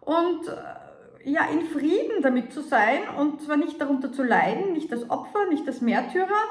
und 0.00 0.46
äh, 0.46 1.30
ja, 1.30 1.46
in 1.46 1.66
Frieden 1.66 2.22
damit 2.22 2.52
zu 2.52 2.62
sein 2.62 3.08
und 3.18 3.42
zwar 3.42 3.56
nicht 3.56 3.80
darunter 3.80 4.12
zu 4.12 4.22
leiden, 4.22 4.72
nicht 4.72 4.92
das 4.92 5.10
Opfer, 5.10 5.46
nicht 5.48 5.66
das 5.66 5.80
Märtyrer, 5.80 6.44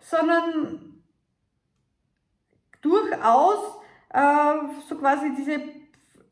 sondern 0.00 1.02
durchaus 2.82 3.78
äh, 4.10 4.54
so 4.88 4.96
quasi 4.96 5.32
diese, 5.36 5.60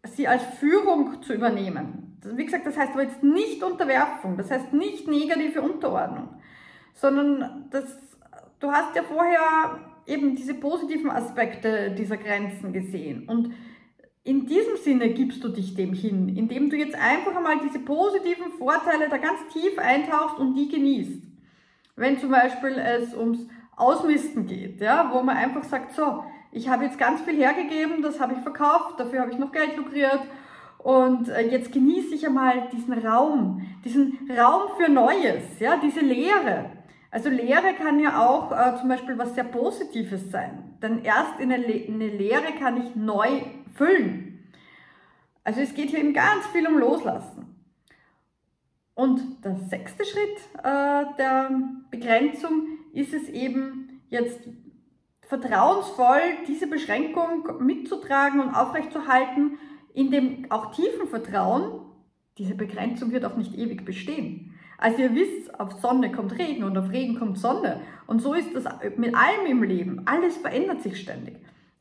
sie 0.07 0.29
als 0.29 0.43
Führung 0.59 1.23
zu 1.23 1.35
übernehmen. 1.35 2.19
Wie 2.23 2.45
gesagt, 2.45 2.67
das 2.67 2.77
heißt 2.77 2.93
aber 2.93 3.05
jetzt 3.05 3.23
nicht 3.23 3.63
Unterwerfung, 3.63 4.37
das 4.37 4.51
heißt 4.51 4.73
nicht 4.73 5.09
negative 5.09 5.63
Unterordnung, 5.63 6.29
sondern 6.95 7.67
das, 7.71 7.99
du 8.59 8.71
hast 8.71 8.97
ja 8.97 9.03
vorher 9.03 9.81
eben 10.07 10.35
diese 10.35 10.55
positiven 10.55 11.11
Aspekte 11.11 11.93
dieser 11.93 12.17
Grenzen 12.17 12.73
gesehen 12.73 13.29
und 13.29 13.53
in 14.27 14.45
diesem 14.47 14.77
Sinne 14.77 15.11
gibst 15.11 15.45
du 15.45 15.49
dich 15.49 15.75
dem 15.75 15.93
hin, 15.93 16.37
indem 16.37 16.69
du 16.69 16.77
jetzt 16.77 16.97
einfach 16.97 17.35
einmal 17.37 17.61
diese 17.61 17.79
positiven 17.79 18.51
Vorteile 18.59 19.09
da 19.09 19.19
ganz 19.19 19.39
tief 19.53 19.79
eintauchst 19.79 20.39
und 20.39 20.55
die 20.55 20.69
genießt. 20.69 21.23
Wenn 21.95 22.19
zum 22.19 22.33
Beispiel 22.33 22.77
es 22.77 23.15
ums 23.15 23.47
Ausmisten 23.77 24.47
geht, 24.47 24.81
ja, 24.81 25.11
wo 25.13 25.23
man 25.23 25.37
einfach 25.37 25.63
sagt, 25.63 25.95
so, 25.95 26.25
ich 26.57 26.69
habe 26.69 26.85
jetzt 26.85 26.99
ganz 26.99 27.21
viel 27.21 27.37
hergegeben, 27.37 28.03
das 28.03 28.19
habe 28.19 28.33
ich 28.33 28.41
verkauft, 28.41 28.99
dafür 28.99 29.21
habe 29.21 29.31
ich 29.31 29.39
noch 29.39 29.53
Geld 29.53 29.77
lukriert 29.77 30.21
und 30.79 31.29
äh, 31.29 31.43
jetzt 31.49 31.71
genieße 31.71 32.15
ich 32.15 32.27
einmal 32.27 32.69
diesen 32.73 32.95
Raum, 32.95 33.67
diesen 33.85 34.19
Raum 34.31 34.71
für 34.79 34.91
Neues, 34.91 35.61
ja, 35.61 35.77
diese 35.77 36.01
Lehre. 36.01 36.71
Also 37.11 37.29
Lehre 37.29 37.75
kann 37.75 38.01
ja 38.01 38.27
auch 38.27 38.53
äh, 38.53 38.79
zum 38.79 38.89
Beispiel 38.89 39.19
was 39.19 39.35
sehr 39.35 39.45
Positives 39.45 40.31
sein, 40.31 40.77
denn 40.81 41.05
erst 41.05 41.39
in 41.41 41.53
eine, 41.53 41.67
eine 41.67 42.09
Lehre 42.09 42.53
kann 42.59 42.81
ich 42.81 42.97
neu 42.97 43.43
füllen. 43.75 44.51
Also 45.45 45.61
es 45.61 45.75
geht 45.75 45.91
hier 45.91 46.01
eben 46.01 46.15
ganz 46.15 46.47
viel 46.47 46.67
um 46.67 46.79
Loslassen. 46.79 47.55
Und 48.95 49.45
der 49.45 49.57
sechste 49.57 50.07
Schritt 50.07 50.39
äh, 50.65 51.05
der 51.19 51.51
Begrenzung 51.91 52.67
ist 52.95 53.13
es 53.13 53.29
eben 53.29 54.01
jetzt 54.09 54.41
vertrauensvoll, 55.29 56.21
diese 56.47 56.67
Beschränkung 56.67 57.65
mitzutragen 57.65 58.41
und 58.41 58.55
aufrechtzuerhalten, 58.55 59.59
in 59.95 60.11
dem 60.11 60.51
auch 60.51 60.75
tiefen 60.75 61.09
Vertrauen, 61.09 61.81
diese 62.39 62.55
Begrenzung 62.55 63.13
wird 63.13 63.25
auch 63.25 63.37
nicht 63.37 63.57
ewig 63.57 63.85
bestehen. 63.85 64.55
Also 64.79 64.99
ihr 64.99 65.15
wisst, 65.15 65.59
auf 65.59 65.73
Sonne 65.81 66.13
kommt 66.13 66.39
Regen 66.39 66.65
und 66.65 66.77
auf 66.77 66.91
Regen 66.91 67.19
kommt 67.19 67.39
Sonne. 67.39 67.81
Und 68.07 68.21
so 68.21 68.35
ist 68.35 68.55
das 68.55 68.65
mit 68.97 69.15
allem 69.15 69.47
im 69.47 69.63
Leben. 69.63 70.03
Alles 70.05 70.37
verändert 70.37 70.83
sich 70.83 71.01
ständig. 71.01 71.37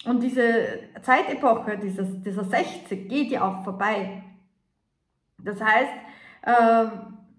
Und 0.06 0.24
diese 0.24 0.80
Zeitepoche, 1.02 1.78
dieses, 1.78 2.22
dieser 2.22 2.46
60, 2.46 3.10
geht 3.10 3.32
ja 3.32 3.48
auch 3.48 3.64
vorbei. 3.64 4.24
Das 5.40 5.60
heißt, 5.62 5.92
äh, 6.44 6.86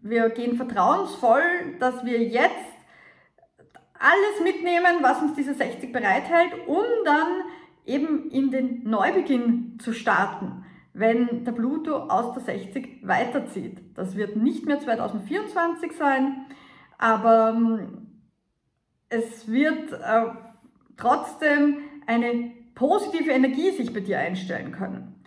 wir 0.02 0.30
gehen 0.30 0.56
vertrauensvoll, 0.56 1.76
dass 1.78 2.04
wir 2.04 2.22
jetzt 2.22 2.65
alles 4.00 4.42
mitnehmen, 4.42 4.98
was 5.02 5.22
uns 5.22 5.34
diese 5.34 5.54
60 5.54 5.92
bereithält, 5.92 6.52
um 6.66 6.84
dann 7.04 7.42
eben 7.84 8.30
in 8.30 8.50
den 8.50 8.88
Neubeginn 8.88 9.78
zu 9.78 9.92
starten, 9.92 10.64
wenn 10.92 11.44
der 11.44 11.52
Pluto 11.52 11.94
aus 11.96 12.34
der 12.34 12.42
60 12.42 13.06
weiterzieht. 13.06 13.80
Das 13.96 14.16
wird 14.16 14.36
nicht 14.36 14.66
mehr 14.66 14.80
2024 14.80 15.92
sein, 15.92 16.46
aber 16.98 17.54
ähm, 17.54 18.06
es 19.08 19.50
wird 19.50 19.92
äh, 19.92 20.24
trotzdem 20.96 21.78
eine 22.06 22.52
positive 22.74 23.30
Energie 23.30 23.70
sich 23.70 23.92
bei 23.92 24.00
dir 24.00 24.18
einstellen 24.18 24.72
können. 24.72 25.22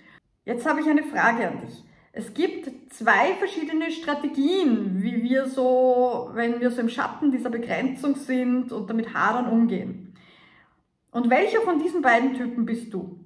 Jetzt 0.45 0.65
habe 0.65 0.81
ich 0.81 0.89
eine 0.89 1.03
Frage 1.03 1.47
an 1.47 1.59
dich. 1.59 1.83
Es 2.19 2.33
gibt 2.33 2.69
zwei 2.91 3.33
verschiedene 3.35 3.91
Strategien, 3.91 5.01
wie 5.01 5.23
wir 5.23 5.45
so, 5.45 6.31
wenn 6.33 6.59
wir 6.59 6.69
so 6.69 6.81
im 6.81 6.89
Schatten 6.89 7.31
dieser 7.31 7.49
Begrenzung 7.49 8.15
sind 8.15 8.73
und 8.73 8.89
damit 8.89 9.13
hadern 9.13 9.49
umgehen. 9.49 10.13
Und 11.11 11.29
welcher 11.29 11.61
von 11.61 11.79
diesen 11.81 12.01
beiden 12.01 12.33
Typen 12.33 12.65
bist 12.65 12.93
du? 12.93 13.17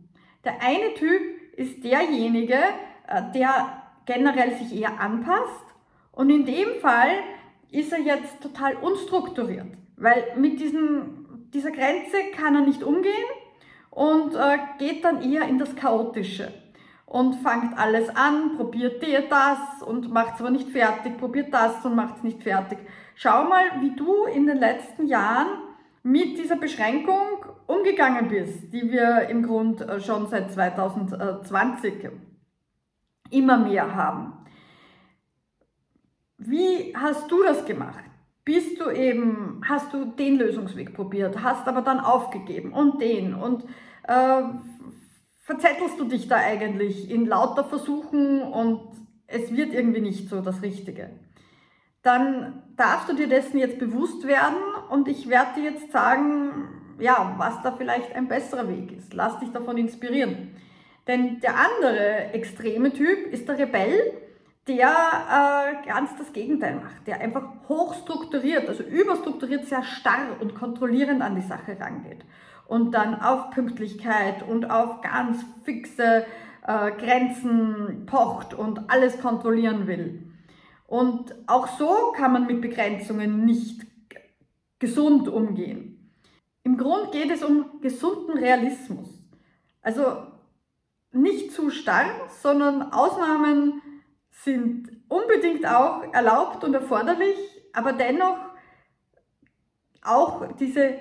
Der 0.46 0.62
eine 0.62 0.94
Typ 0.94 1.24
ist 1.58 1.84
derjenige, 1.84 2.60
äh, 3.08 3.24
der 3.34 3.82
generell 4.06 4.52
sich 4.58 4.80
eher 4.80 5.00
anpasst 5.00 5.66
und 6.12 6.30
in 6.30 6.46
dem 6.46 6.76
Fall 6.80 7.16
ist 7.72 7.92
er 7.94 8.00
jetzt 8.00 8.44
total 8.44 8.76
unstrukturiert, 8.76 9.76
weil 9.98 10.24
mit 10.38 10.60
diesen, 10.60 11.50
dieser 11.52 11.72
Grenze 11.72 12.18
kann 12.36 12.54
er 12.54 12.62
nicht 12.62 12.84
umgehen 12.84 13.12
und 13.90 14.36
äh, 14.36 14.60
geht 14.78 15.04
dann 15.04 15.24
eher 15.24 15.48
in 15.48 15.58
das 15.58 15.76
Chaotische 15.76 16.54
und 17.06 17.36
fangt 17.36 17.78
alles 17.78 18.10
an, 18.10 18.56
probiert 18.58 19.02
dir 19.04 19.28
das 19.30 19.82
und 19.84 20.12
macht 20.12 20.36
es 20.36 20.42
aber 20.42 20.52
nicht 20.52 20.70
fertig, 20.70 21.18
probiert 21.18 21.54
das 21.54 21.84
und 21.86 21.96
macht 21.96 22.18
es 22.18 22.24
nicht 22.24 22.44
fertig. 22.44 22.80
Schau 23.16 23.44
mal, 23.46 23.82
wie 23.82 23.96
du 23.96 24.26
in 24.26 24.48
den 24.48 24.58
letzten 24.58 25.06
Jahren 25.08 25.48
mit 26.02 26.38
dieser 26.38 26.58
Beschränkung 26.58 27.46
umgegangen 27.68 28.28
bist, 28.28 28.74
die 28.74 28.92
wir 28.92 29.30
im 29.30 29.44
Grund 29.44 29.82
äh, 29.82 30.02
schon 30.02 30.28
seit 30.28 30.52
2020 30.52 32.10
immer 33.32 33.58
mehr 33.58 33.96
haben. 33.96 34.34
Wie 36.38 36.94
hast 36.96 37.32
du 37.32 37.42
das 37.44 37.66
gemacht? 37.66 38.04
Bist 38.44 38.82
du 38.82 38.90
eben, 38.90 39.62
hast 39.66 39.94
du 39.94 40.04
den 40.04 40.38
Lösungsweg 40.38 40.94
probiert, 40.94 41.42
hast 41.42 41.68
aber 41.68 41.82
dann 41.82 42.02
aufgegeben 42.02 42.74
und 42.74 43.00
den 43.02 43.34
und 43.34 43.64
äh, 44.04 44.42
verzettelst 45.44 46.00
du 46.00 46.06
dich 46.06 46.28
da 46.28 46.38
eigentlich 46.38 47.12
in 47.12 47.26
lauter 47.26 47.66
Versuchen 47.66 48.42
und 48.42 48.80
es 49.28 49.56
wird 49.56 49.74
irgendwie 49.74 50.02
nicht 50.02 50.30
so 50.30 50.42
das 50.42 50.62
Richtige. 50.62 51.10
Dann 52.02 52.64
darfst 52.76 53.10
du 53.10 53.14
dir 53.14 53.28
dessen 53.28 53.58
jetzt 53.58 53.78
bewusst 53.78 54.26
werden 54.26 54.58
und 54.90 55.08
ich 55.08 55.30
werde 55.30 55.56
dir 55.56 55.72
jetzt 55.72 55.92
sagen, 55.92 56.70
ja, 57.00 57.36
was 57.38 57.62
da 57.62 57.74
vielleicht 57.74 58.16
ein 58.16 58.28
besserer 58.28 58.68
Weg 58.70 58.92
ist. 58.98 59.14
Lass 59.14 59.40
dich 59.40 59.52
davon 59.52 59.78
inspirieren. 59.78 60.56
Denn 61.08 61.40
der 61.42 61.56
andere 61.56 62.34
extreme 62.34 62.94
Typ 62.94 63.28
ist 63.32 63.48
der 63.48 63.58
Rebell, 63.58 64.14
der 64.68 64.88
äh, 64.88 65.88
ganz 65.88 66.16
das 66.18 66.32
Gegenteil 66.32 66.76
macht, 66.76 67.06
der 67.06 67.20
einfach 67.20 67.44
hochstrukturiert, 67.68 68.70
also 68.70 68.84
überstrukturiert, 68.84 69.66
sehr 69.66 69.84
starr 69.84 70.38
und 70.40 70.56
kontrollierend 70.56 71.22
an 71.22 71.36
die 71.36 71.42
Sache 71.42 71.78
rangeht 71.78 72.24
und 72.68 72.92
dann 72.92 73.20
auf 73.22 73.52
Pünktlichkeit 73.52 74.44
und 74.48 74.70
auf 74.70 75.02
ganz 75.02 75.44
fixe 75.64 76.26
äh, 76.66 76.92
Grenzen 76.92 78.06
pocht 78.06 78.54
und 78.54 78.90
alles 78.90 79.20
kontrollieren 79.20 79.88
will. 79.88 80.32
Und 80.88 81.36
auch 81.48 81.68
so 81.68 82.14
kann 82.16 82.34
man 82.34 82.46
mit 82.46 82.62
Begrenzungen 82.62 83.46
nicht 83.46 83.86
gesund 84.80 85.28
umgehen. 85.28 86.14
Im 86.64 86.78
Grund 86.78 87.12
geht 87.12 87.32
es 87.32 87.44
um 87.44 87.82
gesunden 87.82 88.38
Realismus. 88.38 89.10
Also 89.82 90.28
nicht 91.12 91.52
zu 91.52 91.70
starr, 91.70 92.06
sondern 92.42 92.94
Ausnahmen 92.94 93.82
sind 94.30 94.90
unbedingt 95.08 95.66
auch 95.66 96.12
erlaubt 96.14 96.64
und 96.64 96.74
erforderlich, 96.74 97.38
aber 97.74 97.94
dennoch 97.94 98.40
auch 100.02 100.54
diese 100.60 101.00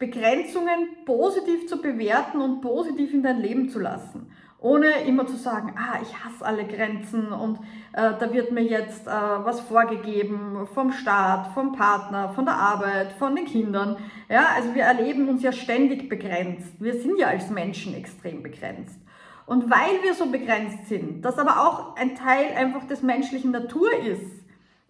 Begrenzungen 0.00 1.04
positiv 1.04 1.68
zu 1.68 1.82
bewerten 1.82 2.40
und 2.40 2.62
positiv 2.62 3.12
in 3.12 3.22
dein 3.22 3.38
Leben 3.38 3.68
zu 3.68 3.78
lassen. 3.78 4.32
Ohne 4.58 4.88
immer 5.06 5.26
zu 5.26 5.36
sagen, 5.36 5.74
ah, 5.76 5.98
ich 6.02 6.24
hasse 6.24 6.44
alle 6.44 6.64
Grenzen 6.64 7.32
und 7.32 7.58
äh, 7.92 8.12
da 8.18 8.32
wird 8.32 8.50
mir 8.50 8.62
jetzt 8.62 9.06
äh, 9.06 9.10
was 9.10 9.60
vorgegeben 9.60 10.66
vom 10.72 10.92
Staat, 10.92 11.52
vom 11.52 11.72
Partner, 11.72 12.30
von 12.30 12.46
der 12.46 12.54
Arbeit, 12.54 13.12
von 13.12 13.36
den 13.36 13.44
Kindern. 13.44 13.98
Ja, 14.30 14.46
also 14.56 14.74
wir 14.74 14.84
erleben 14.84 15.28
uns 15.28 15.42
ja 15.42 15.52
ständig 15.52 16.08
begrenzt. 16.08 16.80
Wir 16.80 16.94
sind 16.94 17.18
ja 17.18 17.28
als 17.28 17.50
Menschen 17.50 17.94
extrem 17.94 18.42
begrenzt. 18.42 18.98
Und 19.44 19.70
weil 19.70 20.02
wir 20.02 20.14
so 20.14 20.30
begrenzt 20.30 20.86
sind, 20.88 21.22
das 21.26 21.38
aber 21.38 21.60
auch 21.60 21.96
ein 21.96 22.14
Teil 22.14 22.54
einfach 22.56 22.86
des 22.86 23.02
menschlichen 23.02 23.50
Natur 23.50 23.90
ist, 23.92 24.39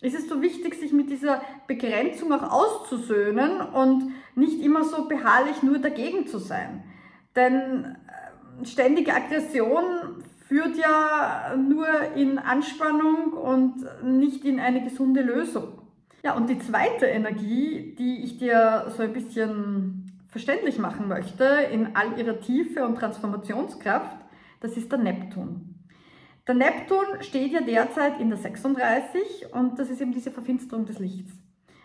ist 0.03 0.19
es 0.19 0.29
so 0.29 0.41
wichtig, 0.41 0.75
sich 0.75 0.93
mit 0.93 1.11
dieser 1.11 1.43
Begrenzung 1.67 2.33
auch 2.33 2.51
auszusöhnen 2.51 3.61
und 3.61 4.13
nicht 4.35 4.61
immer 4.61 4.85
so 4.85 5.09
beharrlich 5.09 5.63
nur 5.63 5.79
dagegen 5.79 6.27
zu 6.27 6.39
sein. 6.39 6.85
Denn 7.37 7.85
äh, 7.85 8.67
ständige 8.67 9.15
Aggression 9.15 10.23
führt 10.47 10.77
ja 10.77 11.55
nur 11.57 11.87
in 12.17 12.39
Anspannung 12.39 13.33
und 13.33 13.87
nicht 14.03 14.45
in 14.45 14.59
eine 14.59 14.83
gesunde 14.83 15.23
Lösung. 15.23 15.81
Ja, 16.23 16.35
und 16.35 16.51
die 16.51 16.59
zweite 16.59 17.07
Energie, 17.07 17.95
die 17.99 18.23
ich 18.25 18.39
dir 18.39 18.93
so 18.97 19.03
ein 19.03 19.13
bisschen 19.13 20.13
verständlich 20.29 20.79
machen 20.79 21.09
möchte 21.09 21.45
in 21.73 21.95
all 21.95 22.19
ihrer 22.19 22.41
Tiefe 22.41 22.85
und 22.85 22.97
Transformationskraft, 22.97 24.17
Das 24.61 24.77
ist 24.77 24.93
der 24.93 24.99
Neptun. 24.99 25.80
Der 26.51 26.57
Neptun 26.57 27.07
steht 27.21 27.53
ja 27.53 27.61
derzeit 27.61 28.19
in 28.19 28.29
der 28.29 28.37
36 28.37 29.55
und 29.55 29.79
das 29.79 29.89
ist 29.89 30.01
eben 30.01 30.11
diese 30.11 30.33
Verfinsterung 30.33 30.85
des 30.85 30.99
Lichts. 30.99 31.31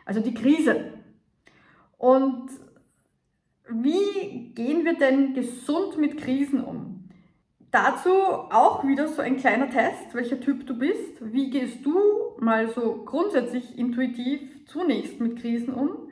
Also 0.06 0.22
die 0.22 0.34
Krise. 0.34 0.92
Und 2.00 2.50
wie 3.70 4.54
gehen 4.56 4.84
wir 4.84 4.98
denn 4.98 5.36
gesund 5.36 6.00
mit 6.00 6.18
Krisen 6.18 6.64
um? 6.64 7.08
Dazu 7.70 8.10
auch 8.10 8.84
wieder 8.88 9.08
so 9.08 9.22
ein 9.22 9.38
kleiner 9.38 9.70
Test, 9.70 10.16
welcher 10.16 10.40
Typ 10.40 10.66
du 10.66 10.80
bist. 10.80 11.20
Wie 11.22 11.52
gehst 11.52 11.86
du 11.86 12.00
mal 12.40 12.68
so 12.68 13.04
grundsätzlich 13.06 13.78
intuitiv 13.78 14.66
zunächst 14.66 15.20
mit 15.20 15.40
Krisen 15.40 15.76
um? 15.76 16.10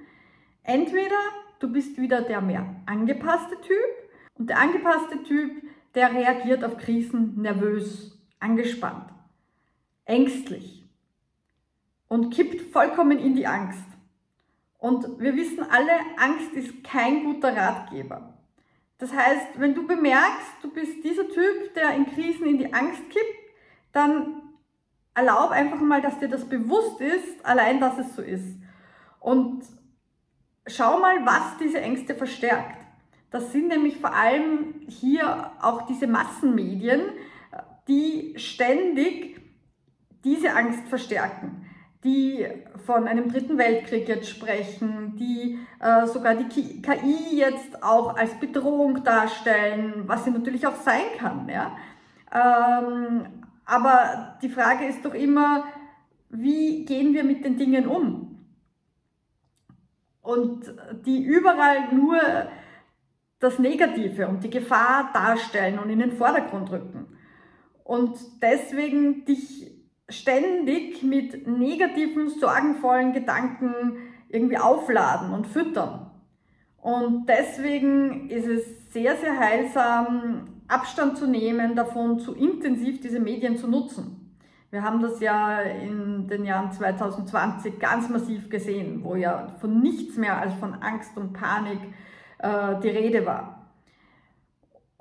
Entweder 0.61 1.17
du 1.57 1.71
bist 1.71 1.97
wieder 1.97 2.21
der 2.21 2.41
mehr 2.41 2.83
angepasste 2.85 3.59
Typ 3.61 4.11
und 4.37 4.51
der 4.51 4.59
angepasste 4.59 5.23
Typ, 5.23 5.63
der 5.95 6.13
reagiert 6.13 6.63
auf 6.63 6.77
Krisen 6.77 7.41
nervös, 7.41 8.12
angespannt, 8.43 9.09
ängstlich 10.05 10.87
und 12.07 12.31
kippt 12.31 12.71
vollkommen 12.71 13.17
in 13.17 13.35
die 13.35 13.47
Angst. 13.47 13.85
Und 14.77 15.19
wir 15.19 15.35
wissen 15.35 15.63
alle, 15.63 15.93
Angst 16.17 16.51
ist 16.53 16.83
kein 16.83 17.23
guter 17.23 17.55
Ratgeber. 17.55 18.33
Das 18.97 19.13
heißt, 19.13 19.59
wenn 19.59 19.73
du 19.73 19.87
bemerkst, 19.87 20.53
du 20.61 20.69
bist 20.69 21.03
dieser 21.03 21.27
Typ, 21.27 21.73
der 21.73 21.95
in 21.95 22.05
Krisen 22.05 22.45
in 22.45 22.57
die 22.57 22.73
Angst 22.73 23.01
kippt, 23.09 23.55
dann 23.93 24.41
erlaub 25.15 25.51
einfach 25.51 25.79
mal, 25.79 26.01
dass 26.01 26.19
dir 26.19 26.27
das 26.27 26.45
bewusst 26.45 26.99
ist, 27.01 27.45
allein 27.45 27.79
dass 27.79 27.97
es 27.97 28.15
so 28.15 28.21
ist. 28.21 28.57
Und 29.19 29.63
schau 30.67 30.99
mal, 30.99 31.25
was 31.25 31.57
diese 31.59 31.79
Ängste 31.79 32.13
verstärkt. 32.13 32.77
Das 33.31 33.51
sind 33.51 33.69
nämlich 33.69 33.97
vor 33.97 34.13
allem 34.13 34.81
hier 34.87 35.51
auch 35.61 35.87
diese 35.87 36.07
Massenmedien, 36.07 37.01
die 37.87 38.33
ständig 38.37 39.41
diese 40.23 40.55
Angst 40.55 40.87
verstärken 40.87 41.63
die 42.03 42.45
von 42.85 43.07
einem 43.07 43.29
dritten 43.31 43.57
Weltkrieg 43.57 44.07
jetzt 44.07 44.29
sprechen, 44.29 45.15
die 45.15 45.59
äh, 45.79 46.05
sogar 46.07 46.35
die 46.35 46.81
KI 46.81 47.37
jetzt 47.37 47.81
auch 47.81 48.15
als 48.17 48.37
Bedrohung 48.39 49.03
darstellen, 49.03 50.03
was 50.05 50.25
sie 50.25 50.31
natürlich 50.31 50.67
auch 50.67 50.75
sein 50.75 51.17
kann. 51.17 51.47
Ja? 51.47 51.77
Ähm, 52.31 53.43
aber 53.65 54.37
die 54.41 54.49
Frage 54.49 54.85
ist 54.85 55.05
doch 55.05 55.13
immer, 55.13 55.63
wie 56.29 56.83
gehen 56.83 57.13
wir 57.13 57.23
mit 57.23 57.45
den 57.45 57.57
Dingen 57.57 57.87
um? 57.87 58.45
Und 60.21 60.73
die 61.05 61.21
überall 61.23 61.93
nur 61.93 62.19
das 63.39 63.59
Negative 63.59 64.27
und 64.27 64.43
die 64.43 64.49
Gefahr 64.49 65.11
darstellen 65.13 65.79
und 65.79 65.89
in 65.89 65.99
den 65.99 66.13
Vordergrund 66.13 66.71
rücken. 66.71 67.17
Und 67.83 68.17
deswegen 68.41 69.25
dich 69.25 69.71
ständig 70.09 71.03
mit 71.03 71.47
negativen, 71.47 72.29
sorgenvollen 72.29 73.13
Gedanken 73.13 73.97
irgendwie 74.29 74.57
aufladen 74.57 75.33
und 75.33 75.47
füttern. 75.47 76.11
Und 76.77 77.27
deswegen 77.27 78.29
ist 78.29 78.47
es 78.47 78.91
sehr, 78.91 79.15
sehr 79.15 79.39
heilsam, 79.39 80.61
Abstand 80.67 81.17
zu 81.17 81.27
nehmen, 81.27 81.75
davon 81.75 82.19
zu 82.19 82.33
intensiv 82.33 83.01
diese 83.01 83.19
Medien 83.19 83.57
zu 83.57 83.67
nutzen. 83.67 84.23
Wir 84.71 84.81
haben 84.81 85.01
das 85.01 85.19
ja 85.19 85.61
in 85.61 86.27
den 86.27 86.45
Jahren 86.45 86.71
2020 86.71 87.79
ganz 87.79 88.09
massiv 88.09 88.49
gesehen, 88.49 89.03
wo 89.03 89.15
ja 89.15 89.49
von 89.61 89.81
nichts 89.81 90.17
mehr 90.17 90.37
als 90.37 90.53
von 90.55 90.73
Angst 90.73 91.15
und 91.15 91.33
Panik 91.33 91.79
äh, 92.39 92.79
die 92.81 92.89
Rede 92.89 93.25
war. 93.25 93.62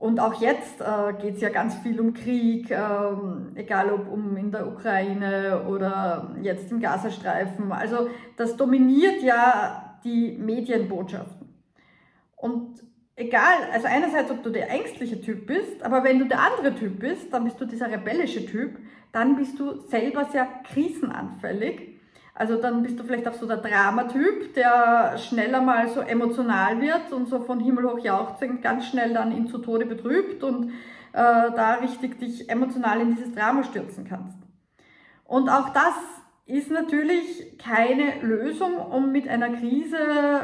Und 0.02 0.18
auch 0.18 0.40
jetzt 0.40 0.80
äh, 0.80 1.12
geht 1.20 1.36
es 1.36 1.40
ja 1.40 1.48
ganz 1.48 1.76
viel 1.76 2.00
um 2.00 2.12
Krieg, 2.12 2.72
ähm, 2.72 3.52
egal 3.54 3.92
ob 3.92 4.10
um 4.10 4.36
in 4.36 4.50
der 4.50 4.66
Ukraine 4.66 5.62
oder 5.68 6.34
jetzt 6.42 6.72
im 6.72 6.80
Gazastreifen. 6.80 7.70
Also 7.70 8.08
das 8.36 8.56
dominiert 8.56 9.22
ja 9.22 10.00
die 10.02 10.32
Medienbotschaften. 10.32 11.46
Und 12.34 12.82
egal, 13.14 13.54
also 13.72 13.86
einerseits, 13.86 14.28
ob 14.32 14.42
du 14.42 14.50
der 14.50 14.70
ängstliche 14.70 15.20
Typ 15.20 15.46
bist, 15.46 15.84
aber 15.84 16.02
wenn 16.02 16.18
du 16.18 16.24
der 16.24 16.40
andere 16.40 16.74
Typ 16.74 16.98
bist, 16.98 17.32
dann 17.32 17.44
bist 17.44 17.60
du 17.60 17.64
dieser 17.64 17.88
rebellische 17.88 18.44
Typ, 18.44 18.80
dann 19.12 19.36
bist 19.36 19.56
du 19.60 19.82
selber 19.82 20.24
sehr 20.24 20.48
krisenanfällig 20.64 21.91
also 22.34 22.56
dann 22.56 22.82
bist 22.82 22.98
du 22.98 23.04
vielleicht 23.04 23.28
auch 23.28 23.34
so 23.34 23.46
der 23.46 23.58
Dramatyp, 23.58 24.54
der 24.54 25.18
schneller 25.18 25.60
mal 25.60 25.88
so 25.88 26.00
emotional 26.00 26.80
wird 26.80 27.12
und 27.12 27.28
so 27.28 27.40
von 27.40 27.60
Himmel 27.60 27.90
hoch 27.90 27.98
jauchzend 27.98 28.62
ganz 28.62 28.86
schnell 28.86 29.12
dann 29.12 29.36
ihn 29.36 29.48
zu 29.48 29.58
Tode 29.58 29.84
betrübt 29.84 30.42
und 30.42 30.70
äh, 30.70 30.72
da 31.12 31.74
richtig 31.74 32.18
dich 32.18 32.48
emotional 32.48 33.00
in 33.02 33.14
dieses 33.14 33.34
Drama 33.34 33.64
stürzen 33.64 34.04
kannst. 34.04 34.38
Und 35.24 35.50
auch 35.50 35.70
das 35.70 35.94
ist 36.46 36.70
natürlich 36.70 37.58
keine 37.58 38.20
Lösung, 38.22 38.76
um 38.76 39.12
mit 39.12 39.28
einer 39.28 39.50
Krise 39.50 39.96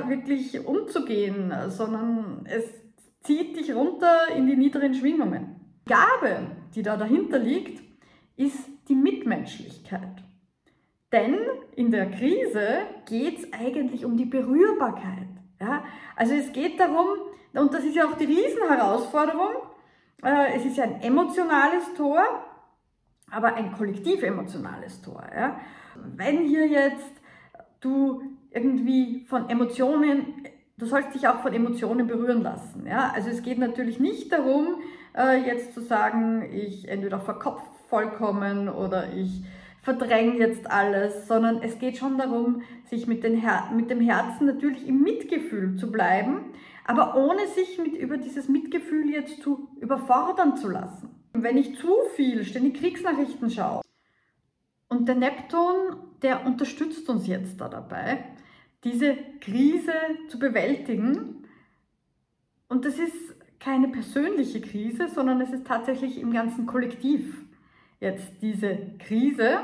wirklich 0.06 0.66
umzugehen, 0.66 1.52
sondern 1.68 2.46
es 2.46 2.64
zieht 3.22 3.56
dich 3.56 3.74
runter 3.74 4.28
in 4.36 4.46
die 4.46 4.56
niederen 4.56 4.94
Schwingungen. 4.94 5.56
Die 5.86 5.92
Gabe, 5.92 6.46
die 6.74 6.82
da 6.82 6.96
dahinter 6.96 7.38
liegt, 7.38 7.82
ist 8.36 8.68
die 8.88 8.94
Mitmenschlichkeit. 8.94 10.22
Denn 11.12 11.38
in 11.74 11.90
der 11.90 12.10
Krise 12.10 12.82
geht 13.06 13.38
es 13.38 13.52
eigentlich 13.52 14.04
um 14.04 14.16
die 14.16 14.26
Berührbarkeit. 14.26 15.28
Ja? 15.60 15.84
Also 16.16 16.34
es 16.34 16.52
geht 16.52 16.78
darum, 16.78 17.06
und 17.54 17.72
das 17.72 17.84
ist 17.84 17.96
ja 17.96 18.06
auch 18.06 18.16
die 18.16 18.26
Riesenherausforderung, 18.26 19.54
äh, 20.22 20.56
es 20.56 20.66
ist 20.66 20.76
ja 20.76 20.84
ein 20.84 21.00
emotionales 21.00 21.94
Tor, 21.96 22.22
aber 23.30 23.54
ein 23.54 23.72
kollektiv 23.72 24.22
emotionales 24.22 25.00
Tor. 25.00 25.24
Ja? 25.34 25.60
Wenn 25.94 26.44
hier 26.44 26.66
jetzt 26.66 27.12
du 27.80 28.22
irgendwie 28.50 29.24
von 29.28 29.48
Emotionen, 29.48 30.44
du 30.76 30.86
sollst 30.86 31.14
dich 31.14 31.26
auch 31.28 31.40
von 31.40 31.54
Emotionen 31.54 32.06
berühren 32.06 32.42
lassen. 32.42 32.86
Ja? 32.86 33.12
Also 33.14 33.30
es 33.30 33.42
geht 33.42 33.58
natürlich 33.58 33.98
nicht 33.98 34.30
darum, 34.30 34.82
äh, 35.16 35.42
jetzt 35.46 35.72
zu 35.72 35.80
sagen, 35.80 36.42
ich 36.52 36.88
entweder 36.88 37.18
verkopft 37.18 37.70
vollkommen 37.88 38.68
oder 38.68 39.12
ich 39.14 39.42
verdränge 39.88 40.36
jetzt 40.36 40.70
alles, 40.70 41.26
sondern 41.26 41.62
es 41.62 41.78
geht 41.78 41.96
schon 41.96 42.18
darum, 42.18 42.60
sich 42.90 43.06
mit, 43.06 43.24
Her 43.24 43.70
mit 43.74 43.88
dem 43.88 44.02
Herzen 44.02 44.44
natürlich 44.44 44.86
im 44.86 45.00
Mitgefühl 45.00 45.76
zu 45.76 45.90
bleiben, 45.90 46.52
aber 46.84 47.16
ohne 47.16 47.46
sich 47.46 47.78
mit 47.78 47.94
über 47.96 48.18
dieses 48.18 48.50
Mitgefühl 48.50 49.08
jetzt 49.08 49.40
zu 49.40 49.70
überfordern 49.80 50.58
zu 50.58 50.68
lassen. 50.68 51.08
Wenn 51.32 51.56
ich 51.56 51.78
zu 51.78 51.88
viel 52.16 52.44
ständig 52.44 52.74
Kriegsnachrichten 52.74 53.48
schaue 53.48 53.80
und 54.90 55.08
der 55.08 55.14
Neptun, 55.14 55.96
der 56.20 56.44
unterstützt 56.44 57.08
uns 57.08 57.26
jetzt 57.26 57.58
da 57.58 57.70
dabei, 57.70 58.24
diese 58.84 59.16
Krise 59.40 59.94
zu 60.28 60.38
bewältigen. 60.38 61.46
Und 62.68 62.84
das 62.84 62.98
ist 62.98 63.34
keine 63.58 63.88
persönliche 63.88 64.60
Krise, 64.60 65.08
sondern 65.08 65.40
es 65.40 65.50
ist 65.50 65.66
tatsächlich 65.66 66.20
im 66.20 66.30
ganzen 66.30 66.66
Kollektiv 66.66 67.42
jetzt 68.00 68.34
diese 68.42 68.78
Krise. 68.98 69.60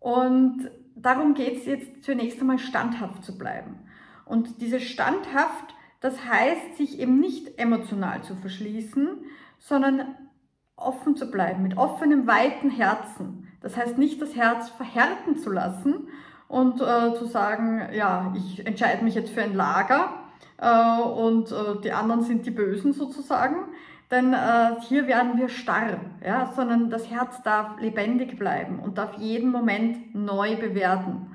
Und 0.00 0.70
darum 0.96 1.34
geht 1.34 1.58
es 1.58 1.66
jetzt 1.66 2.02
zunächst 2.02 2.40
einmal 2.40 2.58
standhaft 2.58 3.24
zu 3.24 3.38
bleiben. 3.38 3.78
Und 4.24 4.60
diese 4.60 4.80
standhaft, 4.80 5.74
das 6.00 6.24
heißt, 6.24 6.76
sich 6.76 6.98
eben 6.98 7.20
nicht 7.20 7.58
emotional 7.58 8.22
zu 8.22 8.34
verschließen, 8.34 9.24
sondern 9.58 10.16
offen 10.76 11.16
zu 11.16 11.30
bleiben, 11.30 11.62
mit 11.62 11.76
offenem, 11.76 12.26
weiten 12.26 12.70
Herzen. 12.70 13.48
Das 13.60 13.76
heißt 13.76 13.98
nicht 13.98 14.20
das 14.22 14.34
Herz 14.34 14.70
verhärten 14.70 15.36
zu 15.36 15.50
lassen 15.50 16.08
und 16.48 16.80
äh, 16.80 17.14
zu 17.14 17.26
sagen, 17.26 17.88
ja, 17.92 18.32
ich 18.36 18.66
entscheide 18.66 19.04
mich 19.04 19.14
jetzt 19.14 19.30
für 19.30 19.42
ein 19.42 19.54
Lager 19.54 20.24
äh, 20.56 21.02
und 21.02 21.52
äh, 21.52 21.80
die 21.84 21.92
anderen 21.92 22.22
sind 22.22 22.46
die 22.46 22.50
Bösen 22.50 22.94
sozusagen, 22.94 23.66
denn 24.10 24.32
äh, 24.32 24.80
hier 24.88 25.06
werden 25.06 25.38
wir 25.38 25.48
starr, 25.48 26.00
ja, 26.24 26.52
sondern 26.56 26.90
das 26.90 27.08
Herz 27.10 27.42
darf 27.42 27.80
lebendig 27.80 28.38
bleiben 28.38 28.80
und 28.80 28.98
darf 28.98 29.14
jeden 29.18 29.50
Moment 29.50 30.14
neu 30.14 30.56
bewerten. 30.56 31.34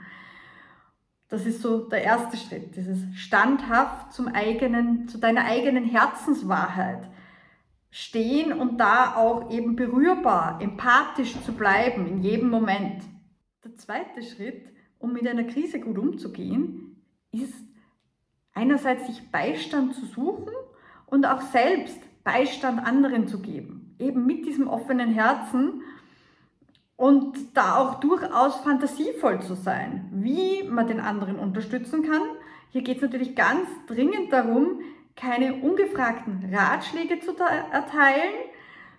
Das 1.29 1.45
ist 1.45 1.61
so 1.61 1.89
der 1.89 2.03
erste 2.03 2.37
Schritt, 2.37 2.75
dieses 2.75 2.99
standhaft 3.15 4.13
zum 4.13 4.27
eigenen, 4.27 5.07
zu 5.07 5.17
deiner 5.17 5.45
eigenen 5.45 5.85
Herzenswahrheit 5.85 7.09
stehen 7.89 8.51
und 8.51 8.77
da 8.77 9.15
auch 9.15 9.49
eben 9.49 9.77
berührbar, 9.77 10.59
empathisch 10.61 11.41
zu 11.43 11.53
bleiben 11.53 12.05
in 12.07 12.21
jedem 12.21 12.49
Moment. 12.49 13.03
Der 13.63 13.75
zweite 13.75 14.21
Schritt, 14.21 14.67
um 14.99 15.13
mit 15.13 15.25
einer 15.25 15.45
Krise 15.45 15.79
gut 15.79 15.97
umzugehen, 15.97 17.01
ist 17.31 17.53
einerseits 18.53 19.07
sich 19.07 19.31
Beistand 19.31 19.95
zu 19.95 20.05
suchen 20.05 20.53
und 21.05 21.25
auch 21.25 21.41
selbst 21.41 21.99
Beistand 22.25 22.85
anderen 22.85 23.29
zu 23.29 23.39
geben. 23.39 23.95
Eben 23.97 24.25
mit 24.25 24.45
diesem 24.45 24.67
offenen 24.67 25.13
Herzen 25.13 25.83
und 26.97 27.55
da 27.55 27.77
auch 27.77 28.01
durchaus 28.01 28.57
fantasievoll 28.57 29.41
zu 29.41 29.53
sein, 29.53 30.09
wie 30.11 30.63
man 30.63 30.87
den 30.87 30.99
anderen 30.99 31.39
unterstützen 31.39 32.03
kann. 32.03 32.21
Hier 32.71 32.81
geht 32.81 32.97
es 32.97 33.03
natürlich 33.03 33.35
ganz 33.35 33.69
dringend 33.87 34.33
darum, 34.33 34.81
keine 35.15 35.55
ungefragten 35.55 36.53
Ratschläge 36.53 37.19
zu 37.21 37.31
erteilen, 37.37 38.33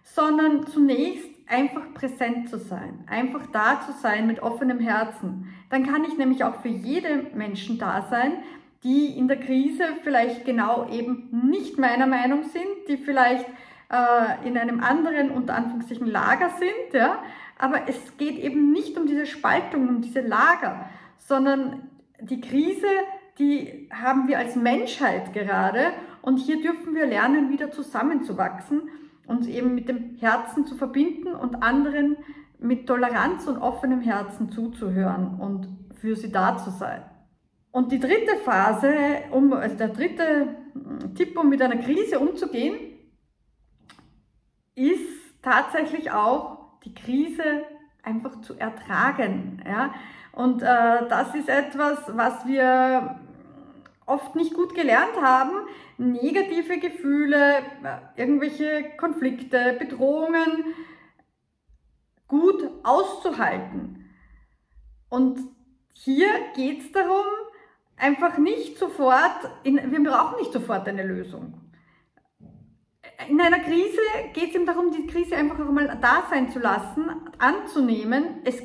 sondern 0.03 0.67
zunächst 0.67 1.29
einfach 1.49 1.93
präsent 1.95 2.49
zu 2.49 2.59
sein, 2.59 3.05
einfach 3.07 3.47
da 3.53 3.81
zu 3.85 3.93
sein 3.93 4.27
mit 4.27 4.41
offenem 4.41 4.79
Herzen. 4.79 5.53
Dann 5.69 5.87
kann 5.87 6.05
ich 6.05 6.17
nämlich 6.17 6.45
auch 6.45 6.61
für 6.63 6.69
jede 6.69 7.27
Menschen 7.35 7.79
da 7.79 8.07
sein, 8.09 8.39
die 8.85 9.17
in 9.19 9.29
der 9.29 9.39
Krise 9.39 9.85
vielleicht 10.03 10.45
genau 10.45 10.89
eben 10.91 11.29
nicht 11.49 11.79
meiner 11.79 12.07
Meinung 12.07 12.45
sind, 12.45 12.89
die 12.89 12.97
vielleicht 12.97 13.47
äh, 13.91 14.47
in 14.49 14.59
einem 14.59 14.81
anderen, 14.81 15.31
unter 15.31 15.55
Anführungszeichen, 15.55 16.07
Lager 16.07 16.51
sind, 16.51 16.93
ja. 16.93 17.23
Aber 17.59 17.89
es 17.89 18.17
geht 18.19 18.39
eben 18.39 18.73
nicht 18.73 18.99
um 18.99 19.07
diese 19.07 19.27
Spaltung, 19.27 19.89
um 19.89 20.01
diese 20.03 20.21
Lager, 20.21 20.89
sondern 21.17 21.89
die 22.21 22.41
Krise, 22.41 22.87
die 23.39 23.89
haben 23.93 24.29
wir 24.29 24.39
als 24.39 24.57
Menschheit 24.57 25.33
gerade 25.33 25.93
und 26.23 26.39
hier 26.39 26.61
dürfen 26.61 26.95
wir 26.95 27.07
lernen, 27.07 27.51
wieder 27.51 27.71
zusammenzuwachsen, 27.71 28.89
uns 29.27 29.47
eben 29.47 29.75
mit 29.75 29.89
dem 29.89 30.17
Herzen 30.17 30.67
zu 30.67 30.77
verbinden 30.77 31.35
und 31.35 31.63
anderen 31.63 32.17
mit 32.59 32.87
Toleranz 32.87 33.47
und 33.47 33.59
offenem 33.59 34.01
Herzen 34.01 34.51
zuzuhören 34.51 35.39
und 35.41 35.69
für 36.01 36.17
sie 36.17 36.33
da 36.33 36.57
zu 36.57 36.71
sein. 36.71 37.03
Und 37.77 37.93
die 37.93 38.01
dritte 38.01 38.37
Phase, 38.37 39.25
um, 39.33 39.53
also 39.53 39.77
der 39.77 39.89
dritte 39.89 40.57
Tipp, 41.15 41.39
um 41.39 41.51
mit 41.51 41.61
einer 41.61 41.77
Krise 41.77 42.19
umzugehen, 42.19 42.75
ist 44.75 45.43
tatsächlich 45.43 46.11
auch 46.11 46.81
die 46.87 46.95
Krise 46.95 47.67
einfach 48.03 48.41
zu 48.41 48.55
ertragen. 48.55 49.63
Ja? 49.67 49.95
Und 50.33 50.63
äh, 50.63 51.07
das 51.07 51.35
ist 51.35 51.51
etwas, 51.51 51.99
was 52.17 52.47
wir 52.47 53.21
oft 54.07 54.35
nicht 54.37 54.55
gut 54.55 54.75
gelernt 54.75 55.21
haben, 55.21 55.67
negative 55.99 56.79
Gefühle, 56.79 57.59
irgendwelche 58.17 58.97
Konflikte, 58.97 59.77
Bedrohungen 59.79 60.65
gut 62.27 62.71
auszuhalten. 62.85 64.09
Und 65.11 65.41
hier 65.93 66.31
geht 66.55 66.81
es 66.81 66.93
darum, 66.93 67.27
einfach 67.97 68.39
nicht 68.39 68.79
sofort, 68.79 69.51
in, 69.63 69.77
wir 69.91 70.03
brauchen 70.03 70.39
nicht 70.39 70.53
sofort 70.53 70.89
eine 70.89 71.03
Lösung. 71.03 71.61
In 73.29 73.41
einer 73.41 73.61
Krise 73.61 73.99
geht 74.35 74.51
es 74.51 74.55
eben 74.55 74.67
darum, 74.67 74.93
die 74.93 75.07
Krise 75.07 75.37
einfach 75.37 75.59
auch 75.59 75.73
mal 75.73 75.99
da 76.01 76.25
sein 76.31 76.51
zu 76.51 76.59
lassen, 76.59 77.11
anzunehmen. 77.39 78.41
Es, 78.45 78.63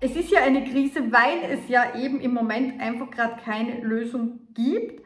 es 0.00 0.16
ist 0.16 0.30
ja 0.30 0.40
eine 0.42 0.64
Krise, 0.64 1.12
weil 1.12 1.38
es 1.50 1.68
ja 1.68 1.94
eben 1.96 2.20
im 2.20 2.34
Moment 2.34 2.80
einfach 2.80 3.10
gerade 3.10 3.40
keine 3.42 3.80
Lösung 3.80 4.40
gibt. 4.54 5.02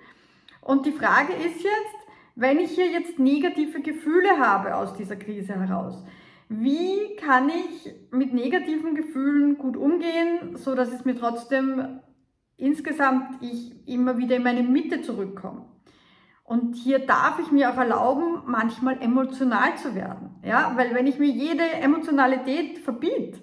Und 0.62 0.86
die 0.86 0.92
Frage 0.92 1.32
ist 1.34 1.62
jetzt, 1.62 2.00
wenn 2.36 2.58
ich 2.58 2.70
hier 2.70 2.90
jetzt 2.90 3.18
negative 3.18 3.80
Gefühle 3.80 4.38
habe 4.38 4.74
aus 4.74 4.94
dieser 4.94 5.16
Krise 5.16 5.54
heraus, 5.54 6.02
wie 6.48 7.16
kann 7.16 7.48
ich 7.48 7.94
mit 8.10 8.32
negativen 8.32 8.94
Gefühlen 8.94 9.58
gut 9.58 9.76
umgehen, 9.76 10.56
so 10.56 10.74
dass 10.74 10.92
es 10.92 11.04
mir 11.04 11.16
trotzdem 11.16 12.00
insgesamt 12.60 13.42
ich 13.42 13.88
immer 13.88 14.18
wieder 14.18 14.36
in 14.36 14.42
meine 14.42 14.62
Mitte 14.62 15.02
zurückkomme? 15.02 15.66
Und 16.44 16.74
hier 16.74 16.98
darf 16.98 17.38
ich 17.38 17.52
mir 17.52 17.70
auch 17.70 17.76
erlauben, 17.76 18.42
manchmal 18.46 19.00
emotional 19.00 19.76
zu 19.76 19.94
werden. 19.94 20.30
Ja, 20.44 20.72
weil 20.74 20.94
wenn 20.94 21.06
ich 21.06 21.18
mir 21.18 21.28
jede 21.28 21.62
Emotionalität 21.62 22.78
verbiete, 22.78 23.40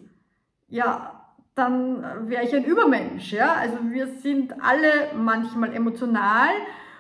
ja, 0.68 1.18
dann 1.56 2.04
wäre 2.28 2.44
ich 2.44 2.54
ein 2.54 2.66
Übermensch. 2.66 3.32
Ja, 3.32 3.54
also 3.54 3.78
wir 3.84 4.08
sind 4.08 4.62
alle 4.62 4.90
manchmal 5.16 5.74
emotional 5.74 6.50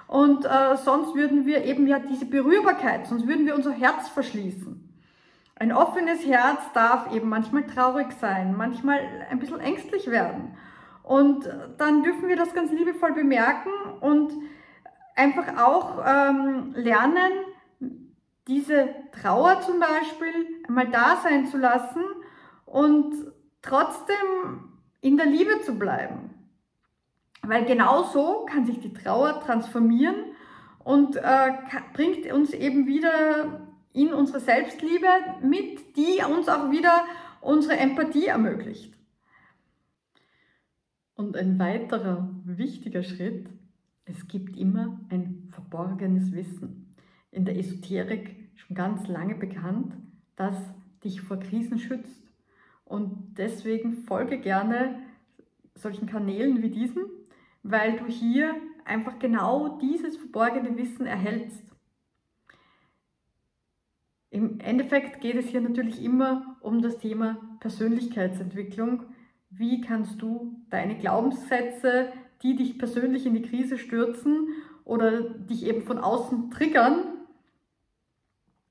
und 0.08 0.46
äh, 0.46 0.78
sonst 0.78 1.14
würden 1.14 1.46
wir 1.46 1.66
eben 1.66 1.86
ja 1.88 2.00
diese 2.00 2.26
Berührbarkeit, 2.26 3.06
sonst 3.08 3.28
würden 3.28 3.46
wir 3.46 3.56
unser 3.56 3.72
Herz 3.72 4.08
verschließen. 4.08 4.88
Ein 5.60 5.74
offenes 5.74 6.26
Herz 6.26 6.62
darf 6.74 7.14
eben 7.14 7.30
manchmal 7.30 7.64
traurig 7.64 8.12
sein, 8.22 8.56
manchmal 8.56 9.00
ein 9.30 9.40
bisschen 9.40 9.60
ängstlich 9.60 10.10
werden. 10.10 10.56
Und 11.08 11.50
dann 11.78 12.04
dürfen 12.04 12.28
wir 12.28 12.36
das 12.36 12.54
ganz 12.54 12.70
liebevoll 12.70 13.14
bemerken 13.14 13.70
und 14.02 14.34
einfach 15.16 15.58
auch 15.58 16.04
ähm, 16.06 16.74
lernen, 16.76 17.32
diese 18.50 18.90
Trauer 19.14 19.62
zum 19.62 19.80
Beispiel 19.80 20.66
einmal 20.68 20.90
da 20.90 21.16
sein 21.24 21.46
zu 21.46 21.58
lassen 21.58 22.04
und 22.66 23.14
trotzdem 23.62 24.70
in 25.00 25.16
der 25.16 25.28
Liebe 25.28 25.62
zu 25.62 25.80
bleiben. 25.80 26.34
Weil 27.42 27.64
genau 27.64 28.04
so 28.04 28.46
kann 28.46 28.66
sich 28.66 28.82
die 28.82 28.94
Trauer 28.94 29.40
transformieren 29.40 30.36
und 30.84 31.16
äh, 31.16 31.54
bringt 31.94 32.30
uns 32.34 32.52
eben 32.52 32.86
wieder 32.86 33.62
in 33.94 34.12
unsere 34.14 34.42
Selbstliebe 34.42 35.08
mit, 35.42 35.96
die 35.96 36.22
uns 36.30 36.50
auch 36.50 36.70
wieder 36.70 37.06
unsere 37.40 37.78
Empathie 37.78 38.26
ermöglicht. 38.26 38.97
Und 41.18 41.36
ein 41.36 41.58
weiterer 41.58 42.30
wichtiger 42.46 43.02
Schritt, 43.02 43.50
es 44.06 44.28
gibt 44.28 44.56
immer 44.56 45.00
ein 45.10 45.50
verborgenes 45.50 46.32
Wissen. 46.32 46.96
In 47.32 47.44
der 47.44 47.58
Esoterik 47.58 48.52
schon 48.54 48.76
ganz 48.76 49.08
lange 49.08 49.34
bekannt, 49.34 49.96
das 50.36 50.56
dich 51.04 51.22
vor 51.22 51.40
Krisen 51.40 51.80
schützt. 51.80 52.22
Und 52.86 53.36
deswegen 53.40 53.94
folge 53.94 54.40
gerne 54.40 55.02
solchen 55.74 56.08
Kanälen 56.08 56.62
wie 56.62 56.70
diesen, 56.70 57.06
weil 57.64 57.98
du 57.98 58.06
hier 58.06 58.56
einfach 58.86 59.18
genau 59.18 59.80
dieses 59.80 60.18
verborgene 60.18 60.78
Wissen 60.78 61.08
erhältst. 61.08 61.64
Im 64.30 64.60
Endeffekt 64.60 65.20
geht 65.20 65.36
es 65.36 65.48
hier 65.48 65.62
natürlich 65.62 66.04
immer 66.04 66.58
um 66.62 66.84
das 66.84 67.00
Thema 67.00 67.58
Persönlichkeitsentwicklung. 67.60 69.08
Wie 69.58 69.82
kannst 69.82 70.22
du 70.22 70.62
deine 70.70 70.98
Glaubenssätze, 70.98 72.12
die 72.44 72.56
dich 72.56 72.78
persönlich 72.78 73.26
in 73.26 73.34
die 73.34 73.42
Krise 73.42 73.78
stürzen 73.78 74.50
oder 74.84 75.22
dich 75.22 75.66
eben 75.66 75.84
von 75.84 75.98
außen 75.98 76.52
triggern, 76.52 77.14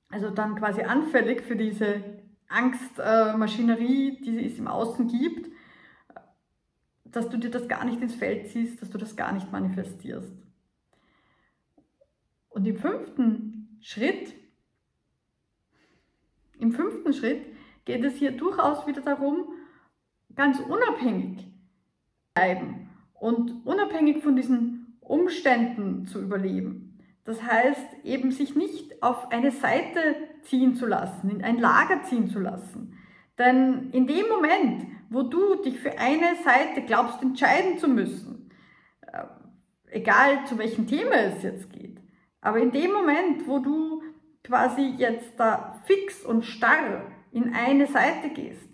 also 0.08 0.30
dann 0.30 0.54
quasi 0.56 0.82
anfällig 0.82 1.42
für 1.42 1.56
diese 1.56 2.02
Angstmaschinerie, 2.48 4.20
die 4.20 4.46
es 4.46 4.58
im 4.58 4.68
Außen 4.68 5.08
gibt, 5.08 5.50
dass 7.04 7.28
du 7.28 7.36
dir 7.36 7.50
das 7.50 7.66
gar 7.66 7.84
nicht 7.84 8.00
ins 8.00 8.14
Feld 8.14 8.48
ziehst, 8.48 8.80
dass 8.80 8.90
du 8.90 8.98
das 8.98 9.16
gar 9.16 9.32
nicht 9.32 9.50
manifestierst. 9.50 10.32
Und 12.50 12.66
im 12.66 12.76
fünften 12.76 13.78
Schritt 13.80 14.34
im 16.58 16.72
fünften 16.72 17.12
Schritt 17.12 17.44
geht 17.84 18.04
es 18.04 18.14
hier 18.16 18.32
durchaus 18.32 18.86
wieder 18.86 19.00
darum, 19.00 19.52
ganz 20.36 20.60
unabhängig 20.60 21.46
bleiben 22.34 22.90
und 23.14 23.66
unabhängig 23.66 24.22
von 24.22 24.36
diesen 24.36 24.98
Umständen 25.00 26.06
zu 26.06 26.20
überleben. 26.20 26.98
Das 27.24 27.42
heißt, 27.42 28.04
eben 28.04 28.30
sich 28.30 28.54
nicht 28.54 29.02
auf 29.02 29.32
eine 29.32 29.50
Seite 29.50 30.14
ziehen 30.42 30.76
zu 30.76 30.86
lassen, 30.86 31.28
in 31.28 31.42
ein 31.42 31.58
Lager 31.58 32.02
ziehen 32.04 32.28
zu 32.28 32.38
lassen. 32.38 32.96
Denn 33.38 33.90
in 33.90 34.06
dem 34.06 34.28
Moment, 34.28 34.86
wo 35.10 35.22
du 35.22 35.56
dich 35.56 35.78
für 35.78 35.98
eine 35.98 36.36
Seite 36.44 36.82
glaubst 36.86 37.20
entscheiden 37.22 37.78
zu 37.78 37.88
müssen, 37.88 38.50
äh, 39.02 39.24
egal 39.90 40.46
zu 40.46 40.56
welchem 40.58 40.86
Thema 40.86 41.14
es 41.14 41.42
jetzt 41.42 41.72
geht, 41.72 42.00
aber 42.40 42.58
in 42.58 42.70
dem 42.70 42.92
Moment, 42.92 43.46
wo 43.48 43.58
du 43.58 44.02
quasi 44.44 44.94
jetzt 44.96 45.32
da 45.38 45.82
fix 45.84 46.24
und 46.24 46.44
starr 46.44 47.10
in 47.32 47.52
eine 47.52 47.88
Seite 47.88 48.30
gehst, 48.30 48.68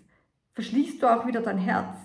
verschließt 0.53 1.01
du 1.01 1.07
auch 1.07 1.27
wieder 1.27 1.41
dein 1.41 1.57
Herz. 1.57 1.95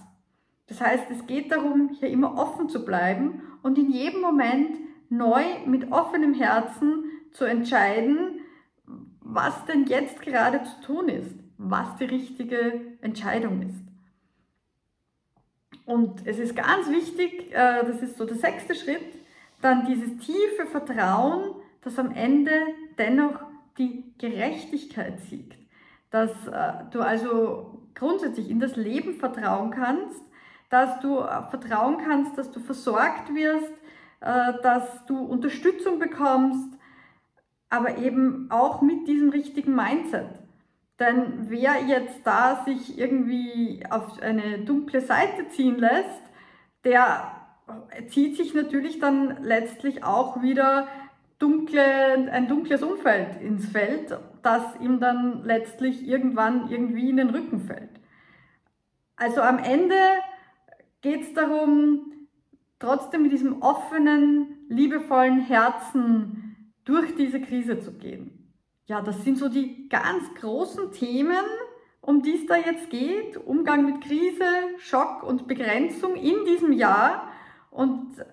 Das 0.66 0.80
heißt, 0.80 1.10
es 1.10 1.26
geht 1.26 1.50
darum, 1.50 1.90
hier 1.98 2.10
immer 2.10 2.36
offen 2.36 2.68
zu 2.68 2.84
bleiben 2.84 3.42
und 3.62 3.78
in 3.78 3.90
jedem 3.90 4.20
Moment 4.20 4.76
neu 5.08 5.42
mit 5.66 5.90
offenem 5.90 6.34
Herzen 6.34 7.04
zu 7.32 7.44
entscheiden, 7.44 8.40
was 9.20 9.64
denn 9.66 9.86
jetzt 9.86 10.20
gerade 10.22 10.62
zu 10.62 10.80
tun 10.82 11.08
ist, 11.08 11.34
was 11.56 11.96
die 11.96 12.04
richtige 12.04 12.80
Entscheidung 13.00 13.62
ist. 13.62 13.88
Und 15.84 16.26
es 16.26 16.38
ist 16.38 16.54
ganz 16.54 16.90
wichtig, 16.90 17.50
äh, 17.52 17.84
das 17.84 18.02
ist 18.02 18.18
so 18.18 18.26
der 18.26 18.36
sechste 18.36 18.74
Schritt, 18.74 19.00
dann 19.62 19.86
dieses 19.86 20.18
tiefe 20.18 20.66
Vertrauen, 20.70 21.54
das 21.82 21.98
am 21.98 22.12
Ende 22.12 22.52
dennoch 22.98 23.40
die 23.78 24.04
Gerechtigkeit 24.18 25.20
siegt. 25.20 25.56
Dass 26.10 26.30
äh, 26.46 26.84
du 26.90 27.00
also 27.00 27.77
grundsätzlich 27.98 28.50
in 28.50 28.60
das 28.60 28.76
Leben 28.76 29.14
vertrauen 29.14 29.70
kannst, 29.70 30.20
dass 30.70 31.00
du 31.00 31.18
äh, 31.18 31.42
vertrauen 31.50 31.98
kannst, 32.04 32.36
dass 32.38 32.50
du 32.50 32.60
versorgt 32.60 33.34
wirst, 33.34 33.72
äh, 34.20 34.52
dass 34.62 35.04
du 35.06 35.18
Unterstützung 35.18 35.98
bekommst, 35.98 36.68
aber 37.70 37.98
eben 37.98 38.50
auch 38.50 38.82
mit 38.82 39.06
diesem 39.06 39.30
richtigen 39.30 39.74
Mindset. 39.74 40.28
Denn 40.98 41.48
wer 41.48 41.82
jetzt 41.86 42.20
da 42.24 42.64
sich 42.64 42.98
irgendwie 42.98 43.84
auf 43.88 44.20
eine 44.20 44.60
dunkle 44.60 45.00
Seite 45.00 45.48
ziehen 45.48 45.78
lässt, 45.78 46.22
der 46.84 47.32
zieht 48.08 48.36
sich 48.36 48.54
natürlich 48.54 48.98
dann 48.98 49.42
letztlich 49.42 50.02
auch 50.02 50.42
wieder 50.42 50.88
dunkle, 51.38 52.30
ein 52.32 52.48
dunkles 52.48 52.82
Umfeld 52.82 53.40
ins 53.40 53.68
Feld 53.68 54.18
das 54.42 54.62
ihm 54.80 55.00
dann 55.00 55.44
letztlich 55.44 56.06
irgendwann 56.06 56.70
irgendwie 56.70 57.10
in 57.10 57.16
den 57.16 57.30
Rücken 57.30 57.60
fällt. 57.60 58.00
Also 59.16 59.40
am 59.40 59.58
Ende 59.58 59.96
geht 61.00 61.22
es 61.22 61.34
darum, 61.34 62.12
trotzdem 62.78 63.22
mit 63.22 63.32
diesem 63.32 63.62
offenen, 63.62 64.66
liebevollen 64.68 65.40
Herzen 65.40 66.72
durch 66.84 67.14
diese 67.16 67.40
Krise 67.40 67.80
zu 67.80 67.92
gehen. 67.92 68.52
Ja, 68.86 69.02
das 69.02 69.22
sind 69.24 69.36
so 69.36 69.48
die 69.48 69.88
ganz 69.88 70.34
großen 70.34 70.92
Themen, 70.92 71.44
um 72.00 72.22
die 72.22 72.36
es 72.36 72.46
da 72.46 72.56
jetzt 72.56 72.88
geht. 72.90 73.36
Umgang 73.36 73.84
mit 73.84 74.00
Krise, 74.00 74.44
Schock 74.78 75.22
und 75.22 75.46
Begrenzung 75.46 76.14
in 76.16 76.44
diesem 76.46 76.72
Jahr. 76.72 77.30
Und 77.70 78.24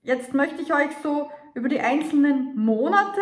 jetzt 0.00 0.32
möchte 0.32 0.62
ich 0.62 0.72
euch 0.72 0.90
so 1.02 1.30
über 1.54 1.68
die 1.68 1.80
einzelnen 1.80 2.56
Monate 2.56 3.20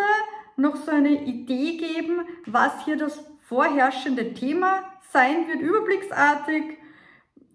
noch 0.60 0.76
so 0.76 0.90
eine 0.90 1.24
Idee 1.24 1.76
geben, 1.76 2.22
was 2.46 2.84
hier 2.84 2.96
das 2.96 3.24
vorherrschende 3.48 4.34
Thema 4.34 4.82
sein 5.12 5.48
wird, 5.48 5.60
überblicksartig. 5.60 6.78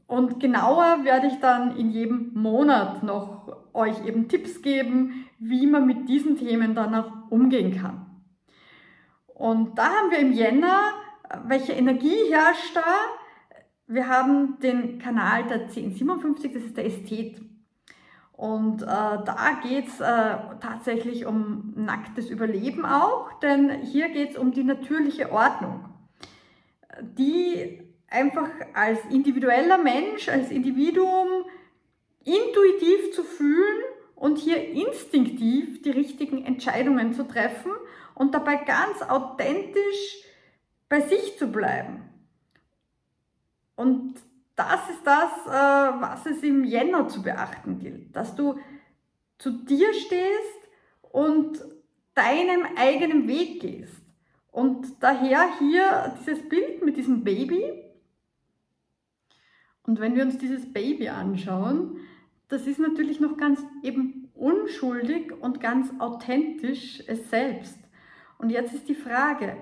Und 0.07 0.39
genauer 0.39 1.03
werde 1.03 1.27
ich 1.27 1.39
dann 1.39 1.77
in 1.77 1.89
jedem 1.89 2.31
Monat 2.33 3.01
noch 3.03 3.57
euch 3.73 4.05
eben 4.05 4.27
Tipps 4.27 4.61
geben, 4.61 5.27
wie 5.39 5.67
man 5.67 5.85
mit 5.85 6.07
diesen 6.09 6.37
Themen 6.37 6.75
dann 6.75 6.93
auch 6.95 7.11
umgehen 7.29 7.75
kann. 7.75 8.05
Und 9.27 9.77
da 9.77 9.85
haben 9.85 10.11
wir 10.11 10.19
im 10.19 10.31
Jänner, 10.31 10.91
welche 11.45 11.73
Energie 11.73 12.31
herrscht 12.31 12.75
da? 12.75 12.83
Wir 13.87 14.07
haben 14.07 14.59
den 14.59 14.99
Kanal 14.99 15.43
der 15.43 15.61
1057, 15.63 16.53
das 16.53 16.63
ist 16.63 16.77
der 16.77 16.85
Ästhet. 16.85 17.41
Und 18.35 18.81
äh, 18.81 18.85
da 18.85 19.59
geht 19.63 19.87
es 19.87 20.01
äh, 20.01 20.35
tatsächlich 20.59 21.25
um 21.25 21.73
nacktes 21.77 22.29
Überleben 22.29 22.85
auch, 22.85 23.31
denn 23.39 23.69
hier 23.81 24.09
geht 24.09 24.31
es 24.31 24.37
um 24.37 24.51
die 24.51 24.65
natürliche 24.65 25.31
Ordnung, 25.31 25.85
die 27.01 27.81
einfach 28.09 28.49
als 28.73 28.99
individueller 29.09 29.77
Mensch, 29.77 30.27
als 30.27 30.51
Individuum 30.51 31.45
intuitiv 32.25 33.13
zu 33.13 33.23
fühlen 33.23 33.83
und 34.15 34.37
hier 34.37 34.69
instinktiv 34.69 35.81
die 35.83 35.91
richtigen 35.91 36.43
Entscheidungen 36.43 37.13
zu 37.13 37.23
treffen 37.23 37.71
und 38.15 38.33
dabei 38.33 38.57
ganz 38.57 39.01
authentisch 39.01 40.25
bei 40.89 40.99
sich 40.99 41.37
zu 41.37 41.47
bleiben. 41.47 42.09
Und 43.75 44.15
das 44.55 44.89
ist 44.89 45.05
das, 45.05 45.31
äh, 45.47 46.01
was 46.01 46.25
es 46.25 46.41
im 46.43 46.63
Jänner 46.63 47.07
zu 47.07 47.21
beachten 47.21 47.79
gilt, 47.79 48.15
dass 48.15 48.35
du 48.35 48.57
zu 49.37 49.51
dir 49.51 49.93
stehst 49.93 50.69
und 51.01 51.59
deinem 52.13 52.65
eigenen 52.77 53.27
Weg 53.27 53.59
gehst. 53.61 54.01
Und 54.51 55.03
daher 55.03 55.57
hier 55.59 56.15
dieses 56.19 56.47
Bild 56.47 56.83
mit 56.83 56.95
diesem 56.95 57.25
Baby. 57.25 57.63
Und 59.83 59.99
wenn 59.99 60.15
wir 60.15 60.23
uns 60.23 60.37
dieses 60.37 60.71
Baby 60.71 61.09
anschauen, 61.09 61.97
das 62.47 62.65
ist 62.65 62.79
natürlich 62.79 63.19
noch 63.19 63.37
ganz 63.37 63.59
eben 63.83 64.29
unschuldig 64.33 65.33
und 65.41 65.59
ganz 65.59 65.89
authentisch 65.99 67.03
es 67.07 67.29
selbst. 67.29 67.77
Und 68.37 68.49
jetzt 68.49 68.73
ist 68.73 68.87
die 68.87 68.95
Frage, 68.95 69.57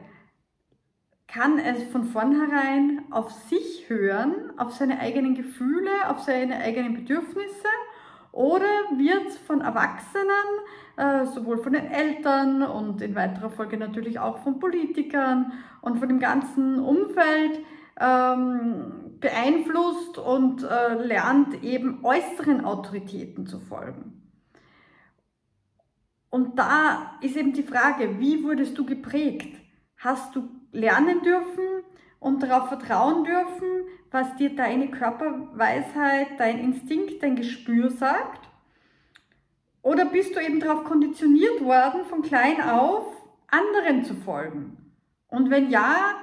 kann 1.34 1.58
es 1.58 1.84
von 1.86 2.06
vornherein 2.06 3.02
auf 3.10 3.32
sich 3.32 3.86
hören, 3.88 4.54
auf 4.58 4.74
seine 4.74 5.00
eigenen 5.00 5.34
Gefühle, 5.34 5.90
auf 6.08 6.20
seine 6.22 6.58
eigenen 6.58 6.94
Bedürfnisse 6.94 7.68
oder 8.32 8.66
wird 8.98 9.32
von 9.48 9.62
Erwachsenen, 9.62 10.28
äh, 10.98 11.26
sowohl 11.26 11.58
von 11.58 11.74
den 11.74 11.86
Eltern 11.86 12.62
und 12.62 13.02
in 13.02 13.16
weiterer 13.16 13.50
Folge 13.50 13.78
natürlich 13.78 14.20
auch 14.20 14.40
von 14.40 14.60
Politikern 14.60 15.54
und 15.82 15.98
von 15.98 16.08
dem 16.08 16.20
ganzen 16.20 16.80
Umfeld 16.80 17.60
ähm, 18.00 19.18
beeinflusst 19.20 20.20
und 20.20 20.64
äh, 20.64 20.94
lernt 21.04 21.64
eben 21.64 22.04
äußeren 22.04 22.64
Autoritäten 22.64 23.48
zu 23.48 23.60
folgen. 23.60 24.22
Und 26.30 26.60
da 26.60 27.18
ist 27.22 27.36
eben 27.38 27.54
die 27.54 27.64
Frage, 27.64 28.20
wie 28.20 28.44
wurdest 28.44 28.78
du 28.78 28.86
geprägt? 28.86 29.56
Hast 29.98 30.36
du 30.36 30.63
lernen 30.74 31.22
dürfen 31.22 31.84
und 32.20 32.44
darauf 32.44 32.68
vertrauen 32.68 33.24
dürfen, 33.24 33.88
was 34.12 34.36
dir 34.36 34.56
deine 34.56 34.92
Körperweisheit, 34.92 36.40
dein 36.40 36.60
Instinkt, 36.60 37.24
dein 37.24 37.36
Gespür 37.36 37.90
sagt? 37.90 38.50
Oder 39.82 40.06
bist 40.06 40.36
du 40.36 40.40
eben 40.40 40.60
darauf 40.60 40.84
konditioniert 40.84 41.64
worden, 41.64 42.06
von 42.06 42.22
klein 42.22 42.62
auf 42.62 43.06
anderen 43.48 44.04
zu 44.04 44.16
folgen? 44.16 44.94
Und 45.28 45.50
wenn 45.50 45.70
ja, 45.70 46.16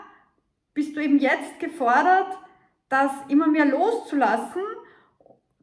bist 0.73 0.97
du 0.97 1.01
eben 1.01 1.19
jetzt 1.19 1.59
gefordert, 1.59 2.39
das 2.89 3.11
immer 3.29 3.49
mehr 3.49 3.67
loszulassen, 3.67 4.63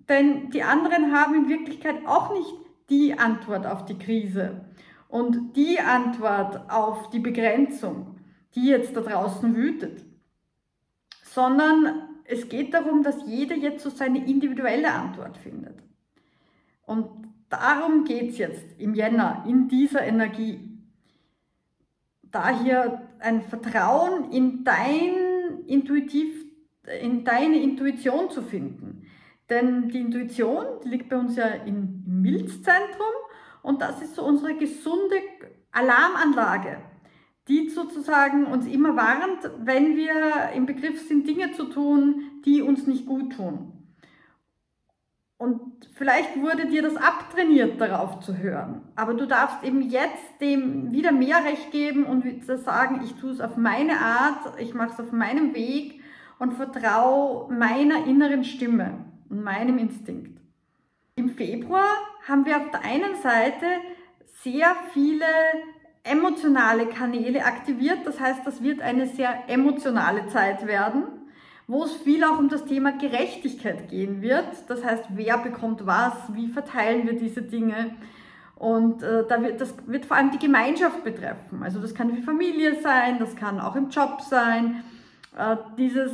denn 0.10 0.50
die 0.52 0.64
anderen 0.64 1.14
haben 1.14 1.36
in 1.36 1.50
Wirklichkeit 1.50 2.06
auch 2.06 2.34
nicht 2.34 2.54
die 2.90 3.18
Antwort 3.18 3.66
auf 3.66 3.86
die 3.86 3.98
Krise 3.98 4.66
und 5.08 5.56
die 5.56 5.80
Antwort 5.80 6.70
auf 6.70 7.10
die 7.10 7.20
Begrenzung 7.20 8.17
die 8.58 8.70
jetzt 8.70 8.96
da 8.96 9.02
draußen 9.02 9.56
wütet, 9.56 10.04
sondern 11.24 12.10
es 12.24 12.50
geht 12.50 12.74
darum, 12.74 13.04
dass 13.04 13.28
jeder 13.28 13.56
jetzt 13.56 13.84
so 13.84 13.92
seine 13.92 14.26
individuelle 14.28 14.92
Antwort 14.92 15.38
findet. 15.38 15.78
Und 16.82 17.08
darum 17.50 18.04
geht 18.04 18.32
es 18.32 18.40
jetzt 18.40 18.66
im 18.80 18.96
Jänner, 18.96 19.44
in 19.48 19.68
dieser 19.68 20.02
Energie. 20.02 20.82
Da 22.24 22.60
hier 22.60 23.08
ein 23.20 23.44
Vertrauen 23.44 24.32
in 24.32 24.64
dein 24.64 25.64
Intuitiv, 25.68 26.44
in 27.00 27.24
deine 27.24 27.62
Intuition 27.62 28.32
zu 28.32 28.42
finden. 28.42 29.06
Denn 29.52 29.90
die 29.90 30.00
Intuition 30.00 30.66
die 30.84 30.90
liegt 30.90 31.10
bei 31.10 31.18
uns 31.18 31.36
ja 31.36 31.46
im 31.46 32.04
Milzzentrum 32.08 33.14
und 33.62 33.82
das 33.82 34.02
ist 34.02 34.16
so 34.16 34.24
unsere 34.24 34.56
gesunde 34.56 35.18
Alarmanlage 35.72 36.82
die 37.48 37.70
sozusagen 37.70 38.46
uns 38.46 38.68
immer 38.68 38.96
warnt, 38.96 39.50
wenn 39.60 39.96
wir 39.96 40.52
im 40.56 40.66
Begriff 40.66 41.08
sind, 41.08 41.28
Dinge 41.28 41.54
zu 41.54 41.66
tun, 41.66 42.24
die 42.46 42.62
uns 42.62 42.88
nicht 42.88 43.06
gut 43.06 43.34
tun. 43.34 43.74
Und 45.38 45.88
vielleicht 45.94 46.42
wurde 46.42 46.66
dir 46.66 46.82
das 46.82 46.98
abtrainiert, 46.98 47.80
darauf 47.80 48.20
zu 48.22 48.38
hören. 48.38 48.82
Aber 48.96 49.14
du 49.14 49.28
darfst 49.28 49.64
eben 49.64 49.84
jetzt 49.84 50.42
dem 50.42 50.92
wieder 50.92 51.12
mehr 51.12 51.46
Recht 51.46 51.72
geben 51.72 52.06
und 52.06 52.26
sagen, 52.46 53.02
ich 53.04 53.14
tue 53.16 53.32
es 53.32 53.40
auf 53.40 53.56
meine 53.56 54.00
Art, 54.00 54.60
ich 54.60 54.74
mache 54.74 54.94
es 54.94 55.00
auf 55.00 55.12
meinem 55.12 55.54
Weg 55.54 56.02
und 56.40 56.56
vertraue 56.56 57.54
meiner 57.54 58.08
inneren 58.08 58.44
Stimme 58.44 59.06
und 59.30 59.44
meinem 59.44 59.78
Instinkt. 59.78 60.42
Im 61.16 61.30
Februar 61.30 61.88
haben 62.28 62.46
wir 62.46 62.58
auf 62.58 62.72
der 62.72 62.82
einen 62.82 63.16
Seite 63.22 63.66
sehr 64.42 64.76
viele 64.92 65.26
emotionale 66.08 66.88
Kanäle 66.88 67.46
aktiviert. 67.46 68.00
Das 68.06 68.20
heißt, 68.20 68.42
das 68.46 68.62
wird 68.64 68.82
eine 68.82 69.08
sehr 69.08 69.44
emotionale 69.48 70.28
Zeit 70.28 70.66
werden, 70.68 71.04
wo 71.68 71.84
es 71.84 71.94
viel 71.94 72.24
auch 72.24 72.40
um 72.40 72.50
das 72.50 72.66
Thema 72.66 72.92
Gerechtigkeit 72.98 73.90
gehen 73.90 74.22
wird. 74.22 74.48
Das 74.68 74.84
heißt, 74.84 75.06
wer 75.10 75.38
bekommt 75.38 75.86
was, 75.86 76.14
wie 76.34 76.48
verteilen 76.48 77.06
wir 77.06 77.14
diese 77.14 77.42
Dinge. 77.42 77.96
Und 78.56 79.04
äh, 79.04 79.24
da 79.28 79.42
wird, 79.42 79.62
das 79.62 79.76
wird 79.86 80.06
vor 80.06 80.18
allem 80.18 80.32
die 80.32 80.40
Gemeinschaft 80.40 81.04
betreffen. 81.04 81.62
Also 81.62 81.80
das 81.80 81.94
kann 81.94 82.16
die 82.16 82.22
Familie 82.22 82.82
sein, 82.82 83.20
das 83.20 83.36
kann 83.36 83.60
auch 83.60 83.76
im 83.76 83.90
Job 83.90 84.22
sein. 84.22 84.84
Äh, 85.38 85.58
dieses, 85.78 86.12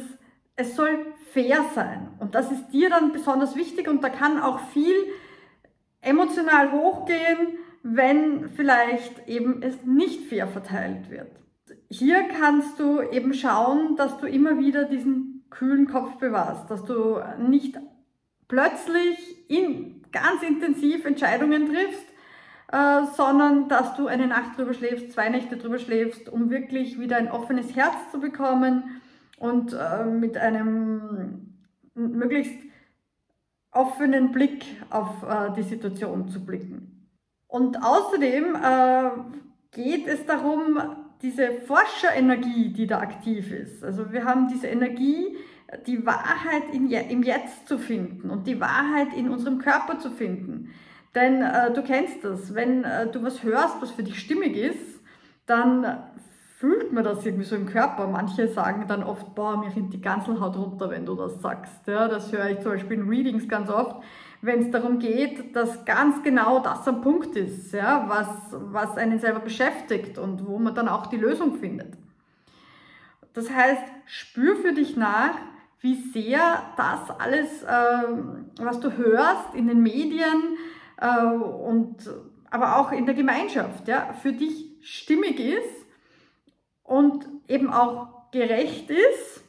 es 0.56 0.76
soll 0.76 1.06
fair 1.32 1.64
sein. 1.74 2.10
Und 2.20 2.36
das 2.36 2.52
ist 2.52 2.70
dir 2.70 2.90
dann 2.90 3.12
besonders 3.14 3.56
wichtig 3.56 3.88
und 3.88 4.04
da 4.04 4.10
kann 4.10 4.42
auch 4.42 4.60
viel 4.60 4.96
emotional 6.02 6.72
hochgehen, 6.72 7.58
wenn 7.84 8.50
vielleicht 8.50 9.28
eben 9.28 9.62
es 9.62 9.84
nicht 9.84 10.28
fair 10.30 10.48
verteilt 10.48 11.10
wird. 11.10 11.30
Hier 11.90 12.24
kannst 12.40 12.80
du 12.80 13.02
eben 13.02 13.34
schauen, 13.34 13.96
dass 13.98 14.18
du 14.18 14.26
immer 14.26 14.58
wieder 14.58 14.86
diesen 14.86 15.46
kühlen 15.50 15.88
Kopf 15.88 16.18
bewahrst, 16.18 16.72
dass 16.72 16.84
du 16.86 17.20
nicht 17.38 17.78
plötzlich 18.48 19.50
in, 19.50 20.02
ganz 20.12 20.42
intensiv 20.42 21.06
Entscheidungen 21.06 21.68
triffst, 21.68 22.08
äh, 22.72 23.06
sondern 23.16 23.68
dass 23.68 23.96
du 23.96 24.08
eine 24.08 24.28
Nacht 24.28 24.58
drüber 24.58 24.74
schläfst, 24.74 25.12
zwei 25.12 25.30
Nächte 25.30 25.58
drüber 25.58 25.78
schläfst, 25.78 26.30
um 26.30 26.50
wirklich 26.50 27.00
wieder 27.00 27.18
ein 27.18 27.30
offenes 27.30 27.76
Herz 27.76 27.96
zu 28.12 28.20
bekommen 28.20 29.02
und 29.38 29.74
äh, 29.74 30.06
mit 30.06 30.38
einem 30.38 31.54
möglichst 31.94 32.58
offenen 33.72 34.32
Blick 34.32 34.66
auf 34.90 35.24
äh, 35.24 35.54
die 35.56 35.64
Situation 35.64 36.30
zu 36.30 36.44
blicken. 36.44 36.93
Und 37.54 37.84
außerdem 37.84 38.56
äh, 38.56 39.10
geht 39.70 40.08
es 40.08 40.26
darum, 40.26 40.80
diese 41.22 41.52
Forscherenergie, 41.68 42.74
die 42.74 42.88
da 42.88 42.98
aktiv 42.98 43.52
ist. 43.52 43.84
Also 43.84 44.12
wir 44.12 44.26
haben 44.26 44.48
diese 44.48 44.66
Energie, 44.66 45.38
die 45.86 46.04
Wahrheit 46.04 46.64
in, 46.74 46.90
im 46.90 47.22
Jetzt 47.22 47.68
zu 47.68 47.78
finden 47.78 48.32
und 48.32 48.48
die 48.48 48.60
Wahrheit 48.60 49.14
in 49.16 49.30
unserem 49.30 49.60
Körper 49.60 50.00
zu 50.00 50.10
finden. 50.10 50.74
Denn 51.14 51.44
äh, 51.44 51.72
du 51.72 51.84
kennst 51.84 52.24
das, 52.24 52.56
wenn 52.56 52.86
äh, 52.86 53.06
du 53.12 53.22
was 53.22 53.44
hörst, 53.44 53.80
was 53.82 53.92
für 53.92 54.02
dich 54.02 54.18
stimmig 54.18 54.58
ist, 54.58 55.00
dann 55.46 56.00
fühlt 56.58 56.92
man 56.92 57.04
das 57.04 57.24
irgendwie 57.24 57.46
so 57.46 57.56
im 57.56 57.68
Körper. 57.68 58.08
Manche 58.08 58.48
sagen 58.48 58.86
dann 58.88 59.04
oft, 59.04 59.36
boah, 59.36 59.58
mir 59.58 59.76
rinnt 59.76 59.94
die 59.94 60.02
Ganselhaut 60.02 60.58
runter, 60.58 60.90
wenn 60.90 61.06
du 61.06 61.14
das 61.14 61.40
sagst. 61.40 61.86
Ja, 61.86 62.08
das 62.08 62.32
höre 62.32 62.50
ich 62.50 62.62
zum 62.62 62.72
Beispiel 62.72 62.98
in 62.98 63.08
Readings 63.08 63.48
ganz 63.48 63.70
oft, 63.70 64.04
wenn 64.44 64.60
es 64.60 64.72
darum 64.72 65.00
geht, 65.00 65.56
dass 65.56 65.86
ganz 65.86 66.22
genau 66.22 66.60
das 66.60 66.86
ein 66.86 67.00
Punkt 67.00 67.38
ist, 67.38 67.72
ja, 67.72 68.06
was, 68.10 68.28
was 68.52 68.98
einen 68.98 69.18
selber 69.18 69.40
beschäftigt 69.40 70.18
und 70.18 70.46
wo 70.46 70.60
man 70.60 70.76
dann 70.76 70.90
auch 70.90 71.08
die 71.08 71.16
Lösung 71.16 71.56
findet. 71.56 71.94
Das 73.34 73.50
heißt, 73.50 73.82
spür 74.06 74.58
für 74.58 74.74
dich 74.74 74.98
nach, 74.98 75.36
wie 75.80 75.96
sehr 75.96 76.62
das 76.76 77.10
alles, 77.20 77.64
äh, 77.64 77.68
was 78.62 78.82
du 78.82 78.92
hörst 78.98 79.56
in 79.56 79.68
den 79.68 79.82
Medien 79.82 80.58
äh, 81.00 81.26
und 81.26 82.10
aber 82.50 82.78
auch 82.78 82.92
in 82.92 83.06
der 83.06 83.16
Gemeinschaft, 83.16 83.88
ja, 83.88 84.14
für 84.22 84.34
dich 84.34 84.72
stimmig 84.82 85.40
ist 85.40 85.88
und 86.84 87.26
eben 87.48 87.72
auch 87.72 88.30
gerecht 88.32 88.90
ist. 88.92 89.44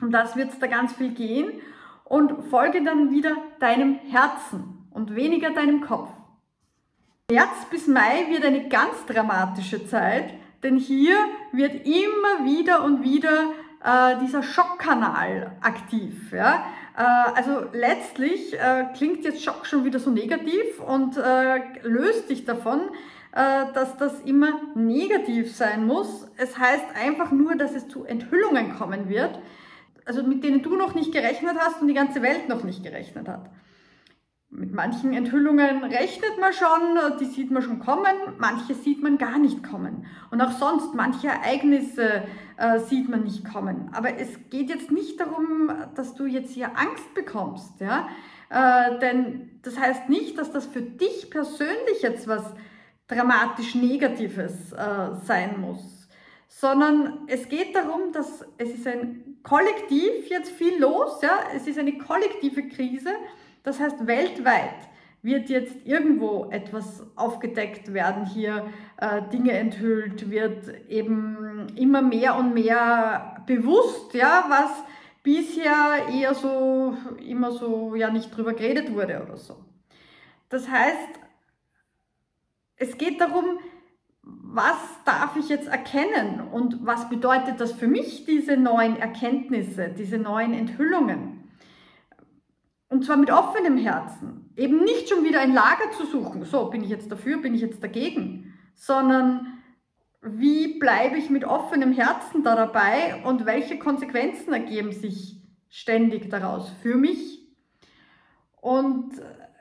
Um 0.00 0.10
das 0.10 0.36
wird 0.36 0.50
es 0.50 0.58
da 0.58 0.66
ganz 0.66 0.94
viel 0.94 1.10
gehen. 1.10 1.60
Und 2.10 2.42
folge 2.50 2.82
dann 2.82 3.12
wieder 3.12 3.36
deinem 3.60 3.94
Herzen 3.94 4.88
und 4.90 5.14
weniger 5.14 5.50
deinem 5.50 5.80
Kopf. 5.80 6.10
März 7.30 7.66
bis 7.70 7.86
Mai 7.86 8.26
wird 8.30 8.44
eine 8.44 8.68
ganz 8.68 9.06
dramatische 9.06 9.86
Zeit, 9.86 10.34
denn 10.64 10.76
hier 10.76 11.14
wird 11.52 11.86
immer 11.86 12.44
wieder 12.44 12.82
und 12.82 13.04
wieder 13.04 13.52
äh, 13.84 14.18
dieser 14.24 14.42
Schockkanal 14.42 15.52
aktiv. 15.60 16.32
Ja? 16.32 16.64
Äh, 16.96 17.02
also 17.36 17.66
letztlich 17.72 18.54
äh, 18.54 18.86
klingt 18.96 19.22
jetzt 19.22 19.44
Schock 19.44 19.64
schon 19.64 19.84
wieder 19.84 20.00
so 20.00 20.10
negativ 20.10 20.80
und 20.84 21.16
äh, 21.16 21.60
löst 21.84 22.28
dich 22.28 22.44
davon, 22.44 22.80
äh, 23.30 23.72
dass 23.72 23.96
das 23.98 24.18
immer 24.22 24.60
negativ 24.74 25.54
sein 25.54 25.86
muss. 25.86 26.26
Es 26.36 26.58
heißt 26.58 26.86
einfach 27.00 27.30
nur, 27.30 27.54
dass 27.54 27.76
es 27.76 27.86
zu 27.86 28.04
Enthüllungen 28.04 28.76
kommen 28.76 29.08
wird, 29.08 29.38
also 30.06 30.22
mit 30.22 30.44
denen 30.44 30.62
du 30.62 30.76
noch 30.76 30.94
nicht 30.94 31.12
gerechnet 31.12 31.56
hast 31.58 31.80
und 31.80 31.88
die 31.88 31.94
ganze 31.94 32.22
Welt 32.22 32.48
noch 32.48 32.64
nicht 32.64 32.82
gerechnet 32.82 33.28
hat. 33.28 33.50
Mit 34.52 34.72
manchen 34.72 35.12
Enthüllungen 35.12 35.84
rechnet 35.84 36.40
man 36.40 36.52
schon, 36.52 37.18
die 37.20 37.24
sieht 37.26 37.52
man 37.52 37.62
schon 37.62 37.78
kommen, 37.78 38.16
manche 38.38 38.74
sieht 38.74 39.00
man 39.00 39.16
gar 39.16 39.38
nicht 39.38 39.62
kommen. 39.62 40.06
Und 40.32 40.40
auch 40.40 40.50
sonst, 40.50 40.92
manche 40.92 41.28
Ereignisse 41.28 42.24
äh, 42.56 42.80
sieht 42.80 43.08
man 43.08 43.22
nicht 43.22 43.44
kommen. 43.44 43.90
Aber 43.92 44.18
es 44.18 44.28
geht 44.50 44.68
jetzt 44.68 44.90
nicht 44.90 45.20
darum, 45.20 45.70
dass 45.94 46.14
du 46.14 46.26
jetzt 46.26 46.52
hier 46.52 46.76
Angst 46.76 47.14
bekommst, 47.14 47.80
ja. 47.80 48.08
Äh, 48.50 48.98
denn 48.98 49.60
das 49.62 49.78
heißt 49.78 50.08
nicht, 50.08 50.36
dass 50.36 50.50
das 50.50 50.66
für 50.66 50.82
dich 50.82 51.30
persönlich 51.30 52.02
jetzt 52.02 52.26
was 52.26 52.52
dramatisch 53.06 53.76
Negatives 53.76 54.72
äh, 54.72 55.14
sein 55.24 55.60
muss, 55.60 56.08
sondern 56.48 57.20
es 57.28 57.48
geht 57.48 57.76
darum, 57.76 58.12
dass 58.12 58.44
es 58.58 58.70
ist 58.70 58.86
ein 58.86 59.29
Kollektiv 59.42 60.28
jetzt 60.28 60.50
viel 60.50 60.78
los, 60.78 61.20
ja. 61.22 61.40
Es 61.54 61.66
ist 61.66 61.78
eine 61.78 61.96
kollektive 61.98 62.68
Krise 62.68 63.10
das 63.62 63.78
heißt, 63.78 64.06
weltweit 64.06 64.88
wird 65.22 65.50
jetzt 65.50 65.76
irgendwo 65.84 66.50
etwas 66.50 67.04
aufgedeckt 67.14 67.92
werden, 67.92 68.24
hier 68.24 68.66
äh, 68.96 69.20
Dinge 69.30 69.52
enthüllt, 69.52 70.30
wird 70.30 70.68
eben 70.88 71.66
immer 71.76 72.00
mehr 72.00 72.36
und 72.36 72.54
mehr 72.54 73.42
bewusst, 73.46 74.14
ja, 74.14 74.46
was 74.48 74.70
bisher 75.22 76.06
eher 76.10 76.32
so, 76.34 76.96
immer 77.22 77.52
so, 77.52 77.94
ja, 77.94 78.10
nicht 78.10 78.34
drüber 78.34 78.54
geredet 78.54 78.94
wurde 78.94 79.22
oder 79.22 79.36
so. 79.36 79.62
Das 80.48 80.70
heißt, 80.70 81.20
es 82.76 82.96
geht 82.96 83.20
darum, 83.20 83.58
was 84.42 84.76
darf 85.04 85.36
ich 85.36 85.48
jetzt 85.48 85.68
erkennen 85.68 86.40
und 86.40 86.84
was 86.84 87.08
bedeutet 87.08 87.60
das 87.60 87.72
für 87.72 87.86
mich, 87.86 88.24
diese 88.24 88.56
neuen 88.56 88.96
Erkenntnisse, 88.96 89.88
diese 89.96 90.18
neuen 90.18 90.52
Enthüllungen? 90.52 91.50
Und 92.88 93.04
zwar 93.04 93.16
mit 93.16 93.30
offenem 93.30 93.78
Herzen. 93.78 94.52
Eben 94.56 94.82
nicht 94.82 95.08
schon 95.08 95.24
wieder 95.24 95.40
ein 95.40 95.54
Lager 95.54 95.92
zu 95.96 96.04
suchen, 96.06 96.44
so 96.44 96.68
bin 96.70 96.82
ich 96.82 96.90
jetzt 96.90 97.10
dafür, 97.10 97.38
bin 97.40 97.54
ich 97.54 97.60
jetzt 97.60 97.82
dagegen, 97.82 98.52
sondern 98.74 99.60
wie 100.22 100.78
bleibe 100.78 101.16
ich 101.16 101.30
mit 101.30 101.44
offenem 101.44 101.92
Herzen 101.92 102.42
da 102.42 102.56
dabei 102.56 103.22
und 103.24 103.46
welche 103.46 103.78
Konsequenzen 103.78 104.52
ergeben 104.52 104.92
sich 104.92 105.40
ständig 105.68 106.28
daraus 106.28 106.70
für 106.82 106.96
mich. 106.96 107.46
Und 108.60 109.12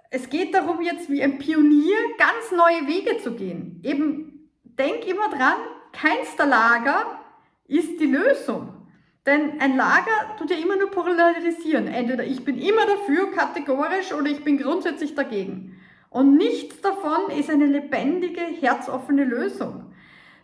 es 0.09 0.29
geht 0.29 0.53
darum, 0.53 0.81
jetzt 0.81 1.09
wie 1.09 1.21
ein 1.23 1.37
Pionier 1.37 1.97
ganz 2.17 2.51
neue 2.51 2.87
Wege 2.87 3.19
zu 3.19 3.35
gehen. 3.35 3.79
Eben 3.83 4.28
denk 4.79 5.05
immer 5.05 5.29
dran, 5.29 5.57
keins 5.91 6.35
der 6.37 6.47
Lager 6.47 7.19
ist 7.67 7.99
die 7.99 8.07
Lösung. 8.07 8.73
Denn 9.25 9.59
ein 9.59 9.75
Lager 9.75 10.35
tut 10.37 10.49
ja 10.49 10.57
immer 10.57 10.77
nur 10.77 10.89
polarisieren. 10.89 11.87
Entweder 11.87 12.23
ich 12.23 12.43
bin 12.43 12.57
immer 12.57 12.85
dafür, 12.87 13.31
kategorisch, 13.31 14.13
oder 14.13 14.27
ich 14.27 14.43
bin 14.43 14.57
grundsätzlich 14.57 15.13
dagegen. 15.13 15.77
Und 16.09 16.37
nichts 16.37 16.81
davon 16.81 17.29
ist 17.37 17.49
eine 17.49 17.67
lebendige, 17.67 18.41
herzoffene 18.41 19.25
Lösung, 19.25 19.93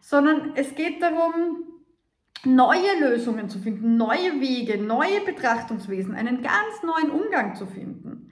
sondern 0.02 0.52
es 0.56 0.76
geht 0.76 1.02
darum, 1.02 1.64
neue 2.44 3.00
Lösungen 3.00 3.50
zu 3.50 3.58
finden, 3.58 3.98
neue 3.98 4.40
Wege, 4.40 4.78
neue 4.78 5.22
Betrachtungswesen, 5.22 6.14
einen 6.14 6.44
ganz 6.44 6.84
neuen 6.84 7.10
Umgang 7.10 7.56
zu 7.56 7.66
finden. 7.66 8.32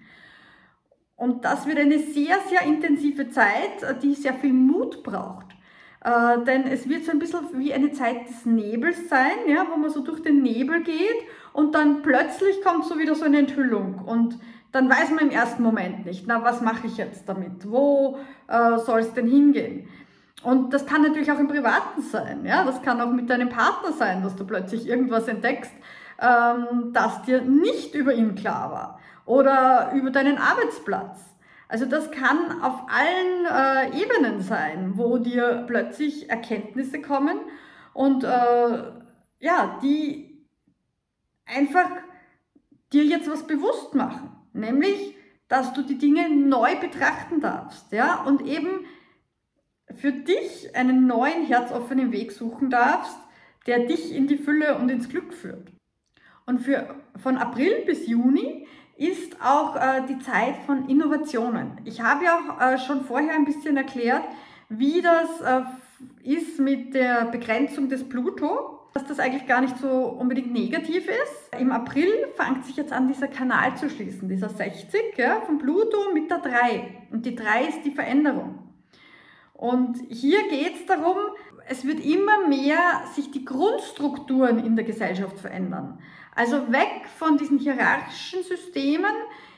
Und 1.15 1.45
das 1.45 1.65
wird 1.65 1.79
eine 1.79 1.97
sehr, 1.97 2.37
sehr 2.49 2.61
intensive 2.63 3.29
Zeit, 3.29 4.03
die 4.03 4.13
sehr 4.13 4.35
viel 4.35 4.53
Mut 4.53 5.01
braucht. 5.01 5.52
Äh, 6.03 6.43
denn 6.43 6.67
es 6.67 6.89
wird 6.89 7.05
so 7.05 7.11
ein 7.11 7.19
bisschen 7.19 7.47
wie 7.53 7.73
eine 7.73 7.91
Zeit 7.91 8.27
des 8.27 8.45
Nebels 8.45 9.07
sein, 9.07 9.47
ja, 9.47 9.65
wo 9.71 9.77
man 9.77 9.89
so 9.89 10.01
durch 10.01 10.21
den 10.21 10.41
Nebel 10.41 10.83
geht 10.83 11.23
und 11.53 11.75
dann 11.75 12.01
plötzlich 12.01 12.61
kommt 12.61 12.85
so 12.85 12.99
wieder 12.99 13.15
so 13.15 13.23
eine 13.23 13.39
Enthüllung 13.39 13.99
und 14.05 14.37
dann 14.73 14.89
weiß 14.89 15.11
man 15.11 15.19
im 15.19 15.29
ersten 15.29 15.63
Moment 15.63 16.05
nicht, 16.05 16.25
na, 16.27 16.43
was 16.43 16.61
mache 16.61 16.87
ich 16.87 16.97
jetzt 16.97 17.29
damit? 17.29 17.69
Wo 17.69 18.17
äh, 18.47 18.79
soll 18.79 18.99
es 18.99 19.13
denn 19.13 19.27
hingehen? 19.27 19.87
Und 20.43 20.73
das 20.73 20.85
kann 20.85 21.03
natürlich 21.03 21.31
auch 21.31 21.39
im 21.39 21.47
Privaten 21.47 22.01
sein, 22.01 22.43
ja, 22.45 22.65
das 22.65 22.81
kann 22.81 22.99
auch 22.99 23.11
mit 23.11 23.29
deinem 23.29 23.47
Partner 23.47 23.93
sein, 23.93 24.23
dass 24.23 24.35
du 24.35 24.45
plötzlich 24.45 24.87
irgendwas 24.87 25.29
entdeckst, 25.29 25.71
ähm, 26.19 26.91
das 26.91 27.21
dir 27.21 27.41
nicht 27.41 27.95
über 27.95 28.13
ihn 28.13 28.35
klar 28.35 28.71
war 28.71 28.99
oder 29.25 29.93
über 29.95 30.09
deinen 30.09 30.37
Arbeitsplatz 30.37 31.33
also 31.73 31.88
das 31.88 32.12
kann 32.12 32.62
auf 32.62 32.83
allen 32.88 33.47
äh, 33.47 33.99
Ebenen 33.99 34.41
sein, 34.41 34.91
wo 34.95 35.17
dir 35.17 35.63
plötzlich 35.65 36.29
Erkenntnisse 36.29 37.01
kommen 37.01 37.39
und 37.95 38.23
äh, 38.23 38.27
ja, 39.39 39.79
die 39.81 40.45
einfach 41.47 41.89
dir 42.93 43.03
jetzt 43.03 43.27
was 43.27 43.47
bewusst 43.47 43.95
machen, 43.95 44.29
nämlich, 44.53 45.15
dass 45.47 45.73
du 45.73 45.81
die 45.81 45.97
Dinge 45.97 46.29
neu 46.29 46.75
betrachten 46.75 47.41
darfst, 47.41 47.91
ja, 47.91 48.21
und 48.21 48.45
eben 48.45 48.86
für 49.95 50.12
dich 50.12 50.75
einen 50.75 51.07
neuen 51.07 51.43
herzoffenen 51.43 52.12
Weg 52.12 52.33
suchen 52.33 52.69
darfst, 52.69 53.17
der 53.65 53.88
dich 53.88 54.13
in 54.13 54.27
die 54.27 54.38
Fülle 54.38 54.77
und 54.77 54.89
ins 54.89 55.09
Glück 55.09 55.33
führt. 55.33 55.71
Und 56.45 56.59
für, 56.59 56.93
von 57.15 57.39
April 57.39 57.83
bis 57.88 58.05
Juni 58.05 58.67
ist 58.97 59.41
auch 59.41 59.75
äh, 59.75 60.03
die 60.08 60.19
Zeit 60.19 60.56
von 60.65 60.88
Innovationen. 60.88 61.79
Ich 61.84 62.01
habe 62.01 62.25
ja 62.25 62.38
auch 62.38 62.62
äh, 62.62 62.77
schon 62.77 63.03
vorher 63.06 63.34
ein 63.34 63.45
bisschen 63.45 63.75
erklärt, 63.77 64.23
wie 64.69 65.01
das 65.01 65.41
äh, 65.41 65.62
ist 66.23 66.60
mit 66.60 66.93
der 66.93 67.25
Begrenzung 67.25 67.89
des 67.89 68.08
Pluto, 68.08 68.79
dass 68.93 69.06
das 69.06 69.19
eigentlich 69.19 69.47
gar 69.47 69.62
nicht 69.62 69.77
so 69.79 69.89
unbedingt 69.89 70.53
negativ 70.53 71.08
ist. 71.08 71.60
Im 71.60 71.71
April 71.71 72.12
fängt 72.36 72.65
sich 72.65 72.75
jetzt 72.75 72.93
an, 72.93 73.08
dieser 73.08 73.27
Kanal 73.27 73.75
zu 73.75 73.89
schließen, 73.89 74.29
dieser 74.29 74.49
60 74.49 75.17
ja, 75.17 75.41
von 75.41 75.58
Pluto 75.58 76.13
mit 76.13 76.29
der 76.29 76.39
3. 76.39 77.08
Und 77.12 77.25
die 77.25 77.36
3 77.36 77.65
ist 77.65 77.85
die 77.85 77.91
Veränderung. 77.91 78.60
Und 79.54 79.98
hier 80.10 80.48
geht 80.50 80.75
es 80.75 80.85
darum, 80.85 81.17
es 81.67 81.85
wird 81.85 82.04
immer 82.04 82.48
mehr 82.48 82.77
sich 83.15 83.31
die 83.31 83.46
Grundstrukturen 83.46 84.60
in 84.63 84.75
der 84.75 84.85
Gesellschaft 84.85 85.39
verändern. 85.39 86.00
Also 86.36 86.71
weg 86.71 87.08
von 87.17 87.38
diesen 87.38 87.60
hierarchischen 87.60 88.44
Systemen 88.44 89.13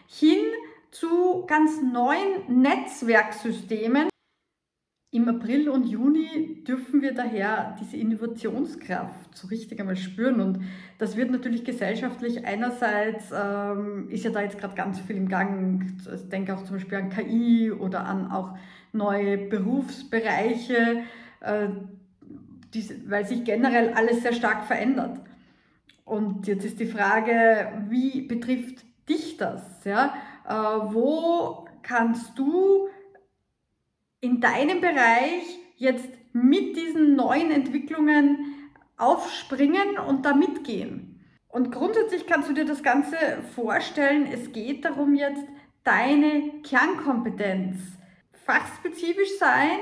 hin 0.07 0.43
zu 0.91 1.45
ganz 1.45 1.81
neuen 1.81 2.61
Netzwerksystemen. 2.61 4.09
Im 5.11 5.29
April 5.29 5.69
und 5.69 5.85
Juni 5.85 6.63
dürfen 6.67 7.01
wir 7.01 7.13
daher 7.13 7.77
diese 7.79 7.95
Innovationskraft 7.95 9.37
so 9.37 9.47
richtig 9.47 9.79
einmal 9.79 9.95
spüren 9.95 10.41
und 10.41 10.59
das 10.97 11.15
wird 11.15 11.31
natürlich 11.31 11.63
gesellschaftlich 11.63 12.45
einerseits, 12.45 13.31
ähm, 13.33 14.09
ist 14.09 14.25
ja 14.25 14.31
da 14.31 14.41
jetzt 14.41 14.57
gerade 14.57 14.75
ganz 14.75 14.99
viel 14.99 15.15
im 15.15 15.29
Gang, 15.29 15.85
ich 16.13 16.27
denke 16.27 16.53
auch 16.53 16.65
zum 16.65 16.75
Beispiel 16.75 16.97
an 16.97 17.09
KI 17.09 17.71
oder 17.71 18.05
an 18.05 18.29
auch 18.29 18.57
neue 18.91 19.37
Berufsbereiche, 19.37 21.03
äh, 21.39 21.67
die, 22.73 23.09
weil 23.09 23.25
sich 23.25 23.45
generell 23.45 23.93
alles 23.93 24.21
sehr 24.21 24.33
stark 24.33 24.65
verändert. 24.65 25.21
Und 26.05 26.47
jetzt 26.47 26.63
ist 26.63 26.79
die 26.79 26.85
Frage, 26.85 27.83
wie 27.89 28.21
betrifft 28.21 28.85
dich 29.09 29.37
das? 29.37 29.83
Ja? 29.83 30.15
Äh, 30.47 30.93
wo 30.93 31.67
kannst 31.81 32.39
du 32.39 32.87
in 34.21 34.39
deinem 34.39 34.81
Bereich 34.81 35.59
jetzt 35.75 36.09
mit 36.31 36.75
diesen 36.75 37.15
neuen 37.15 37.51
Entwicklungen 37.51 38.71
aufspringen 38.97 39.97
und 39.97 40.25
da 40.25 40.33
mitgehen. 40.33 41.23
Und 41.47 41.71
grundsätzlich 41.71 42.27
kannst 42.27 42.49
du 42.49 42.53
dir 42.53 42.65
das 42.65 42.83
Ganze 42.83 43.17
vorstellen, 43.55 44.27
es 44.31 44.51
geht 44.51 44.83
darum 44.83 45.15
jetzt 45.15 45.45
deine 45.83 46.61
Kernkompetenz 46.63 47.77
fachspezifisch 48.45 49.37
sein, 49.39 49.79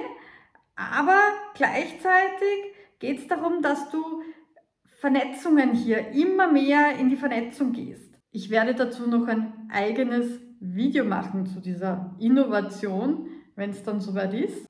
aber 0.76 1.20
gleichzeitig 1.56 2.74
geht 3.00 3.20
es 3.20 3.28
darum, 3.28 3.62
dass 3.62 3.90
du 3.90 4.22
Vernetzungen 5.04 5.74
hier 5.74 6.12
immer 6.12 6.50
mehr 6.50 6.98
in 6.98 7.10
die 7.10 7.18
Vernetzung 7.18 7.74
gehst. 7.74 8.22
Ich 8.32 8.50
werde 8.50 8.74
dazu 8.74 9.06
noch 9.06 9.28
ein 9.28 9.52
eigenes 9.70 10.40
Video 10.62 11.04
machen 11.04 11.46
zu 11.46 11.60
dieser 11.60 12.16
Innovation, 12.20 13.28
wenn 13.58 13.72
es 13.72 13.84
dann 13.84 14.00
soweit 14.00 14.34
ist. 14.34 14.66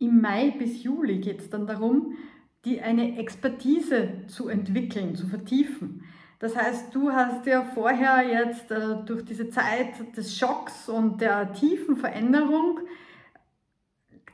Im 0.00 0.20
Mai 0.20 0.52
bis 0.58 0.82
Juli 0.82 1.18
geht 1.18 1.38
es 1.42 1.48
dann 1.48 1.68
darum, 1.68 2.16
die 2.64 2.80
eine 2.80 3.16
Expertise 3.20 4.24
zu 4.26 4.48
entwickeln, 4.48 5.14
zu 5.14 5.28
vertiefen. 5.28 6.02
Das 6.40 6.56
heißt, 6.56 6.92
du 6.92 7.12
hast 7.12 7.46
ja 7.46 7.62
vorher 7.62 8.28
jetzt 8.28 8.72
äh, 8.72 8.96
durch 9.06 9.24
diese 9.24 9.48
Zeit 9.48 10.16
des 10.16 10.36
Schocks 10.36 10.88
und 10.88 11.20
der 11.20 11.52
tiefen 11.52 11.98
Veränderung 11.98 12.80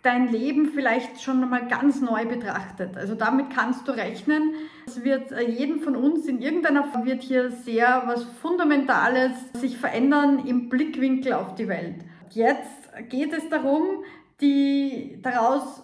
dein 0.04 0.28
Leben 0.28 0.66
vielleicht 0.66 1.22
schon 1.22 1.42
einmal 1.42 1.66
ganz 1.66 2.00
neu 2.00 2.26
betrachtet. 2.26 2.96
Also 2.96 3.14
damit 3.14 3.50
kannst 3.50 3.88
du 3.88 3.92
rechnen. 3.92 4.54
Es 4.86 5.02
wird 5.02 5.32
äh, 5.32 5.48
jeden 5.48 5.80
von 5.80 5.96
uns 5.96 6.26
in 6.26 6.40
irgendeiner 6.40 6.84
Form 6.84 7.06
wird 7.06 7.22
hier 7.22 7.50
sehr 7.50 8.02
was 8.06 8.24
Fundamentales 8.42 9.32
sich 9.54 9.78
verändern 9.78 10.46
im 10.46 10.68
Blickwinkel 10.68 11.32
auf 11.32 11.54
die 11.54 11.68
Welt. 11.68 12.04
Jetzt 12.30 12.90
geht 13.08 13.32
es 13.32 13.48
darum, 13.48 14.04
die 14.40 15.18
daraus 15.22 15.82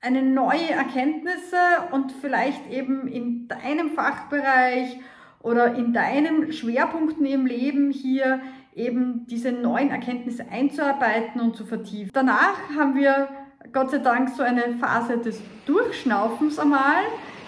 eine 0.00 0.22
neue 0.22 0.70
Erkenntnisse 0.70 1.56
und 1.92 2.12
vielleicht 2.12 2.70
eben 2.70 3.08
in 3.08 3.48
deinem 3.48 3.90
Fachbereich 3.90 4.98
oder 5.40 5.74
in 5.74 5.94
deinen 5.94 6.52
Schwerpunkten 6.52 7.24
im 7.24 7.46
Leben 7.46 7.90
hier 7.90 8.40
eben 8.74 9.26
diese 9.26 9.52
neuen 9.52 9.90
Erkenntnisse 9.90 10.46
einzuarbeiten 10.50 11.40
und 11.40 11.56
zu 11.56 11.64
vertiefen. 11.64 12.10
Danach 12.12 12.58
haben 12.76 12.94
wir 12.96 13.28
Gott 13.72 13.90
sei 13.90 13.98
Dank 13.98 14.28
so 14.36 14.42
eine 14.42 14.74
Phase 14.78 15.18
des 15.18 15.40
Durchschnaufens 15.64 16.58
einmal. 16.58 17.04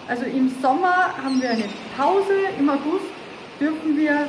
Also 0.07 0.25
im 0.25 0.49
Sommer 0.61 1.15
haben 1.23 1.41
wir 1.41 1.51
eine 1.51 1.65
Pause, 1.95 2.33
im 2.57 2.69
August 2.69 3.05
dürfen 3.59 3.95
wir 3.95 4.27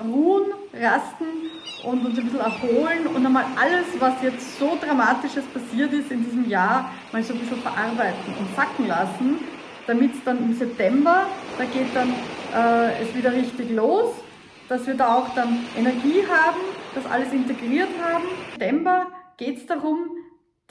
ruhen, 0.00 0.52
rasten 0.72 1.50
und 1.84 2.04
uns 2.04 2.18
ein 2.18 2.24
bisschen 2.24 2.40
erholen 2.40 3.06
und 3.06 3.26
einmal 3.26 3.44
alles, 3.60 3.86
was 3.98 4.14
jetzt 4.22 4.58
so 4.58 4.76
Dramatisches 4.80 5.44
passiert 5.46 5.92
ist 5.92 6.10
in 6.10 6.24
diesem 6.24 6.48
Jahr, 6.48 6.90
mal 7.12 7.22
so 7.22 7.32
ein 7.32 7.40
bisschen 7.40 7.60
verarbeiten 7.60 8.34
und 8.38 8.54
sacken 8.56 8.86
lassen, 8.86 9.40
damit 9.86 10.14
es 10.14 10.24
dann 10.24 10.38
im 10.38 10.54
September, 10.54 11.26
da 11.58 11.64
geht 11.64 11.94
dann 11.94 12.10
äh, 12.54 13.02
es 13.02 13.14
wieder 13.14 13.32
richtig 13.32 13.70
los, 13.70 14.14
dass 14.68 14.86
wir 14.86 14.94
da 14.94 15.14
auch 15.14 15.34
dann 15.34 15.64
Energie 15.76 16.24
haben, 16.28 16.60
das 16.94 17.04
alles 17.06 17.32
integriert 17.32 17.90
haben. 18.02 18.24
Im 18.24 18.50
September 18.52 19.06
geht 19.36 19.58
es 19.58 19.66
darum, 19.66 20.13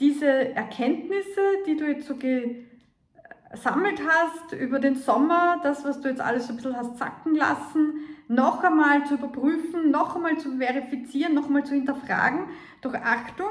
diese 0.00 0.54
Erkenntnisse, 0.54 1.40
die 1.66 1.76
du 1.76 1.86
jetzt 1.86 2.06
so 2.06 2.16
gesammelt 2.16 4.00
hast 4.06 4.52
über 4.52 4.78
den 4.78 4.96
Sommer, 4.96 5.60
das, 5.62 5.84
was 5.84 6.00
du 6.00 6.08
jetzt 6.08 6.20
alles 6.20 6.46
so 6.46 6.52
ein 6.52 6.56
bisschen 6.56 6.76
hast 6.76 6.98
sacken 6.98 7.34
lassen, 7.34 8.00
noch 8.26 8.64
einmal 8.64 9.04
zu 9.04 9.14
überprüfen, 9.14 9.90
noch 9.90 10.16
einmal 10.16 10.38
zu 10.38 10.56
verifizieren, 10.56 11.34
noch 11.34 11.46
einmal 11.46 11.64
zu 11.64 11.74
hinterfragen. 11.74 12.46
Doch 12.80 12.94
Achtung, 12.94 13.50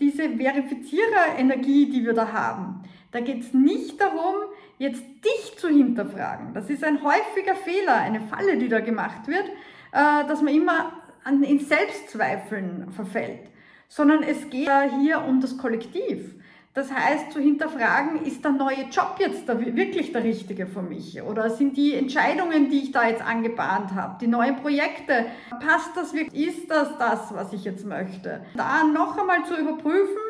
diese 0.00 0.30
Verifizierer-Energie, 0.30 1.90
die 1.90 2.04
wir 2.04 2.14
da 2.14 2.32
haben, 2.32 2.82
da 3.10 3.20
geht 3.20 3.40
es 3.40 3.52
nicht 3.52 4.00
darum, 4.00 4.36
jetzt 4.78 5.02
dich 5.22 5.58
zu 5.58 5.68
hinterfragen. 5.68 6.54
Das 6.54 6.70
ist 6.70 6.82
ein 6.82 7.02
häufiger 7.02 7.54
Fehler, 7.54 7.96
eine 7.96 8.20
Falle, 8.20 8.56
die 8.56 8.68
da 8.68 8.80
gemacht 8.80 9.26
wird, 9.26 9.44
äh, 9.92 10.26
dass 10.26 10.40
man 10.40 10.54
immer 10.54 10.92
in 11.26 11.60
Selbstzweifeln 11.60 12.90
verfällt 12.92 13.51
sondern 13.92 14.22
es 14.22 14.48
geht 14.48 14.70
hier 15.00 15.22
um 15.22 15.42
das 15.42 15.58
Kollektiv. 15.58 16.34
Das 16.72 16.90
heißt, 16.90 17.30
zu 17.30 17.38
hinterfragen, 17.38 18.24
ist 18.24 18.42
der 18.42 18.52
neue 18.52 18.84
Job 18.90 19.16
jetzt 19.18 19.46
der, 19.46 19.60
wirklich 19.76 20.12
der 20.12 20.24
richtige 20.24 20.66
für 20.66 20.80
mich? 20.80 21.20
Oder 21.20 21.50
sind 21.50 21.76
die 21.76 21.94
Entscheidungen, 21.94 22.70
die 22.70 22.84
ich 22.84 22.92
da 22.92 23.06
jetzt 23.06 23.20
angebahnt 23.20 23.94
habe, 23.94 24.16
die 24.18 24.28
neuen 24.28 24.56
Projekte, 24.56 25.26
passt 25.60 25.94
das 25.94 26.14
wirklich? 26.14 26.48
Ist 26.48 26.70
das 26.70 26.96
das, 26.96 27.34
was 27.34 27.52
ich 27.52 27.64
jetzt 27.64 27.84
möchte? 27.84 28.46
Da 28.56 28.84
noch 28.84 29.18
einmal 29.18 29.44
zu 29.44 29.54
überprüfen, 29.54 30.22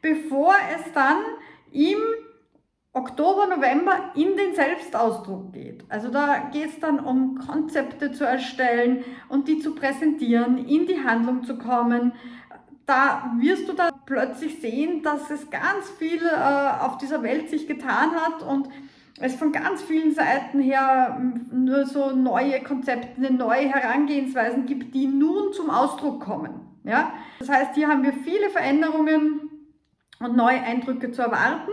bevor 0.00 0.54
es 0.76 0.92
dann 0.92 1.18
im 1.72 1.98
Oktober, 2.92 3.48
November 3.48 4.12
in 4.14 4.36
den 4.36 4.54
Selbstausdruck 4.54 5.52
geht. 5.52 5.84
Also 5.88 6.08
da 6.08 6.50
geht 6.52 6.68
es 6.68 6.80
dann 6.80 7.00
um 7.00 7.36
Konzepte 7.38 8.12
zu 8.12 8.24
erstellen 8.24 9.04
und 9.28 9.48
die 9.48 9.58
zu 9.58 9.74
präsentieren, 9.74 10.58
in 10.66 10.86
die 10.86 11.02
Handlung 11.02 11.42
zu 11.42 11.58
kommen 11.58 12.12
da 12.88 13.32
wirst 13.38 13.68
du 13.68 13.74
dann 13.74 13.92
plötzlich 14.06 14.60
sehen, 14.60 15.02
dass 15.02 15.30
es 15.30 15.50
ganz 15.50 15.90
viel 15.98 16.24
äh, 16.24 16.80
auf 16.80 16.96
dieser 16.96 17.22
Welt 17.22 17.50
sich 17.50 17.68
getan 17.68 18.12
hat 18.12 18.42
und 18.42 18.70
es 19.20 19.34
von 19.34 19.52
ganz 19.52 19.82
vielen 19.82 20.14
Seiten 20.14 20.60
her 20.60 21.20
nur 21.52 21.84
so 21.84 22.12
neue 22.12 22.62
Konzepte, 22.62 23.32
neue 23.32 23.68
Herangehensweisen 23.68 24.64
gibt, 24.64 24.94
die 24.94 25.06
nun 25.06 25.52
zum 25.52 25.68
Ausdruck 25.68 26.22
kommen. 26.22 26.60
Ja? 26.84 27.12
Das 27.40 27.50
heißt, 27.50 27.74
hier 27.74 27.88
haben 27.88 28.04
wir 28.04 28.12
viele 28.12 28.48
Veränderungen 28.48 29.50
und 30.20 30.36
neue 30.36 30.62
Eindrücke 30.62 31.10
zu 31.10 31.20
erwarten. 31.20 31.72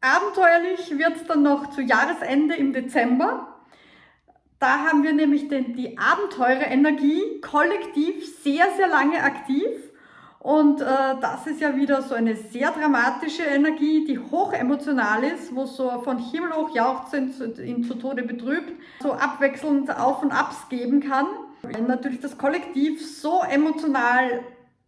Abenteuerlich 0.00 0.96
wird 0.96 1.16
es 1.16 1.24
dann 1.26 1.42
noch 1.42 1.70
zu 1.70 1.80
Jahresende 1.80 2.54
im 2.54 2.72
Dezember. 2.72 3.48
Da 4.60 4.84
haben 4.84 5.02
wir 5.02 5.12
nämlich 5.12 5.48
den, 5.48 5.74
die 5.74 5.98
Abenteurerenergie 5.98 7.40
kollektiv 7.40 8.42
sehr, 8.44 8.66
sehr 8.76 8.86
lange 8.86 9.24
aktiv. 9.24 9.66
Und 10.42 10.80
äh, 10.80 10.84
das 11.20 11.46
ist 11.46 11.60
ja 11.60 11.76
wieder 11.76 12.02
so 12.02 12.16
eine 12.16 12.34
sehr 12.34 12.72
dramatische 12.72 13.44
Energie, 13.44 14.04
die 14.04 14.18
hoch 14.18 14.52
emotional 14.52 15.22
ist, 15.22 15.54
wo 15.54 15.66
so 15.66 15.88
von 16.02 16.18
Himmel 16.18 16.52
hoch 16.52 16.74
jauchzend 16.74 17.58
ihn 17.60 17.84
zu 17.84 17.94
Tode 17.94 18.24
betrübt, 18.24 18.72
so 19.00 19.12
abwechselnd 19.12 19.96
Auf 19.96 20.20
und 20.20 20.32
Abs 20.32 20.68
geben 20.68 20.98
kann. 20.98 21.26
Wenn 21.62 21.86
natürlich 21.86 22.18
das 22.18 22.36
Kollektiv 22.36 23.06
so 23.06 23.42
emotional 23.48 24.40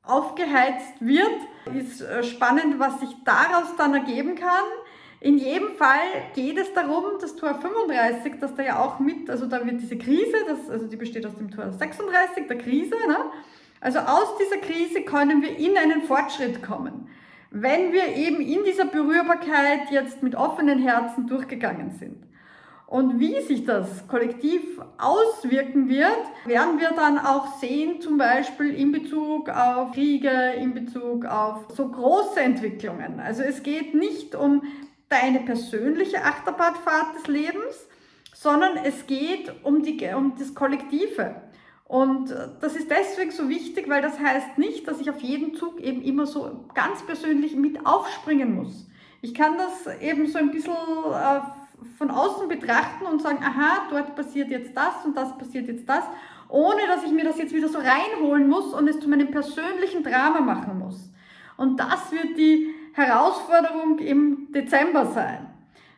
aufgeheizt 0.03 0.95
wird, 0.99 1.31
ist 1.73 2.01
äh, 2.01 2.25
spannend, 2.25 2.81
was 2.81 2.99
sich 2.99 3.11
daraus 3.25 3.77
dann 3.79 3.95
ergeben 3.95 4.35
kann. 4.35 4.65
In 5.21 5.39
jedem 5.39 5.77
Fall 5.77 6.33
geht 6.35 6.59
es 6.59 6.73
darum, 6.75 7.05
das 7.21 7.37
Tor 7.37 7.55
35, 7.55 8.41
das 8.41 8.57
da 8.57 8.63
ja 8.65 8.81
auch 8.81 8.99
mit, 8.99 9.31
also 9.31 9.47
da 9.47 9.65
wird 9.65 9.81
diese 9.81 9.97
Krise, 9.97 10.37
das, 10.49 10.69
also 10.69 10.89
die 10.89 10.97
besteht 10.97 11.25
aus 11.25 11.37
dem 11.37 11.53
Tor 11.53 11.71
36, 11.71 12.49
der 12.49 12.59
Krise, 12.59 12.97
ne? 13.07 13.19
Also 13.85 13.99
aus 13.99 14.39
dieser 14.39 14.63
Krise 14.63 15.03
können 15.03 15.43
wir 15.43 15.59
in 15.59 15.77
einen 15.77 16.05
Fortschritt 16.05 16.63
kommen, 16.63 17.07
wenn 17.51 17.93
wir 17.93 18.17
eben 18.17 18.41
in 18.41 18.65
dieser 18.65 18.87
Berührbarkeit 18.87 19.91
jetzt 19.91 20.23
mit 20.23 20.35
offenen 20.35 20.79
Herzen 20.79 21.27
durchgegangen 21.27 21.91
sind. 21.91 22.25
Und 22.87 23.21
wie 23.21 23.43
sich 23.43 23.67
das 23.67 24.09
kollektiv 24.09 24.63
auswirken 24.97 25.91
wird, 25.91 26.17
werden 26.47 26.81
wir 26.81 26.93
dann 26.93 27.19
auch 27.19 27.59
sehen, 27.59 28.01
zum 28.01 28.17
Beispiel 28.17 28.73
in 28.73 28.91
Bezug 28.91 29.51
auf 29.51 29.93
Kriege, 29.93 30.55
in 30.59 30.73
Bezug 30.73 31.27
auf 31.27 31.67
so 31.69 31.87
große 31.87 32.41
Entwicklungen. 32.41 33.21
Also 33.21 33.43
es 33.43 33.63
geht 33.63 33.95
nicht 33.95 34.35
um 34.35 34.63
deine 35.11 35.41
persönliche 35.41 36.25
Achterbahnfahrt 36.25 37.17
des 37.17 37.27
Lebens, 37.27 37.87
sondern 38.33 38.79
es 38.79 39.07
geht 39.07 39.53
um, 39.63 39.83
die, 39.83 40.03
um 40.15 40.35
das 40.39 40.55
Kollektive. 40.55 41.43
Und 41.87 42.35
das 42.61 42.77
ist 42.77 42.91
deswegen 42.91 43.31
so 43.31 43.49
wichtig, 43.49 43.89
weil 43.89 44.01
das 44.01 44.19
heißt 44.19 44.59
nicht, 44.59 44.89
dass 44.89 45.01
ich 45.01 45.11
auf 45.11 45.21
jeden 45.21 45.55
Zug 45.55 45.81
eben 45.81 46.03
immer 46.03 46.27
so 46.27 46.65
ganz 46.75 47.05
persönlich 47.05 47.55
mit 47.57 47.85
aufspringen 47.87 48.55
muss. 48.55 48.87
Ich 49.21 49.35
kann 49.35 49.57
das 49.59 49.95
eben 50.01 50.27
so 50.27 50.39
ein 50.39 50.51
bisschen 50.51 50.73
äh, 50.73 51.41
von 51.99 52.11
außen 52.11 52.49
betrachten 52.49 53.07
und 53.07 53.23
sagen, 53.23 53.39
aha, 53.43 53.87
dort 53.91 54.17
passiert 54.17 54.51
jetzt 54.51 54.77
das 54.77 55.05
und 55.05 55.17
das 55.17 55.37
passiert 55.37 55.69
jetzt 55.69 55.89
das, 55.89 56.05
ohne 56.49 56.87
dass 56.87 57.05
ich 57.05 57.13
mir 57.13 57.25
das 57.25 57.39
jetzt 57.39 57.55
wieder 57.55 57.69
so 57.69 57.79
reinholen 57.79 58.49
muss 58.49 58.73
und 58.73 58.89
es 58.89 59.01
zu 59.01 59.09
meinem 59.09 59.31
persönlichen 59.31 60.03
Drama 60.03 60.41
machen 60.41 60.79
muss. 60.79 61.11
Und 61.57 61.79
das 61.79 62.11
wird 62.13 62.37
die 62.37 62.75
Herausforderung 62.95 63.99
im 63.99 64.53
Dezember 64.53 65.07
sein, 65.07 65.47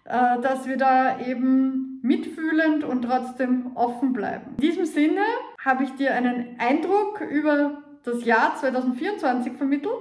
äh, 0.05 0.41
dass 0.41 0.67
wir 0.67 0.77
da 0.77 1.21
eben 1.21 2.01
mitfühlend 2.03 2.85
und 2.85 3.03
trotzdem 3.03 3.73
offen 3.75 4.13
bleiben. 4.13 4.55
In 4.57 4.61
diesem 4.61 4.87
Sinne 4.87 5.23
habe 5.67 5.83
ich 5.83 5.95
dir 5.97 6.15
einen 6.15 6.57
Eindruck 6.59 7.21
über 7.21 7.83
das 8.05 8.25
Jahr 8.25 8.57
2024 8.57 9.55
vermittelt 9.55 9.93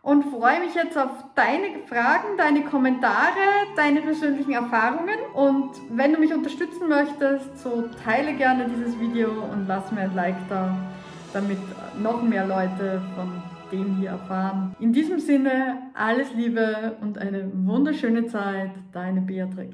und 0.00 0.24
freue 0.24 0.60
mich 0.60 0.74
jetzt 0.74 0.96
auf 0.98 1.10
deine 1.34 1.78
Fragen, 1.86 2.36
deine 2.38 2.64
Kommentare, 2.64 3.68
deine 3.76 4.00
persönlichen 4.00 4.52
Erfahrungen. 4.52 5.18
Und 5.34 5.70
wenn 5.90 6.14
du 6.14 6.18
mich 6.18 6.32
unterstützen 6.32 6.88
möchtest, 6.88 7.58
so 7.58 7.88
teile 8.02 8.32
gerne 8.34 8.66
dieses 8.68 8.98
Video 8.98 9.30
und 9.30 9.68
lass 9.68 9.92
mir 9.92 10.00
ein 10.00 10.14
Like 10.14 10.48
da, 10.48 10.74
damit 11.32 11.58
noch 12.02 12.22
mehr 12.22 12.46
Leute 12.46 13.02
von 13.14 13.42
dem 13.70 13.96
hier 13.96 14.10
erfahren. 14.10 14.74
In 14.80 14.92
diesem 14.92 15.20
Sinne, 15.20 15.82
alles 15.94 16.32
Liebe 16.34 16.96
und 17.00 17.18
eine 17.18 17.50
wunderschöne 17.54 18.26
Zeit, 18.26 18.72
deine 18.92 19.20
Beatrix. 19.20 19.70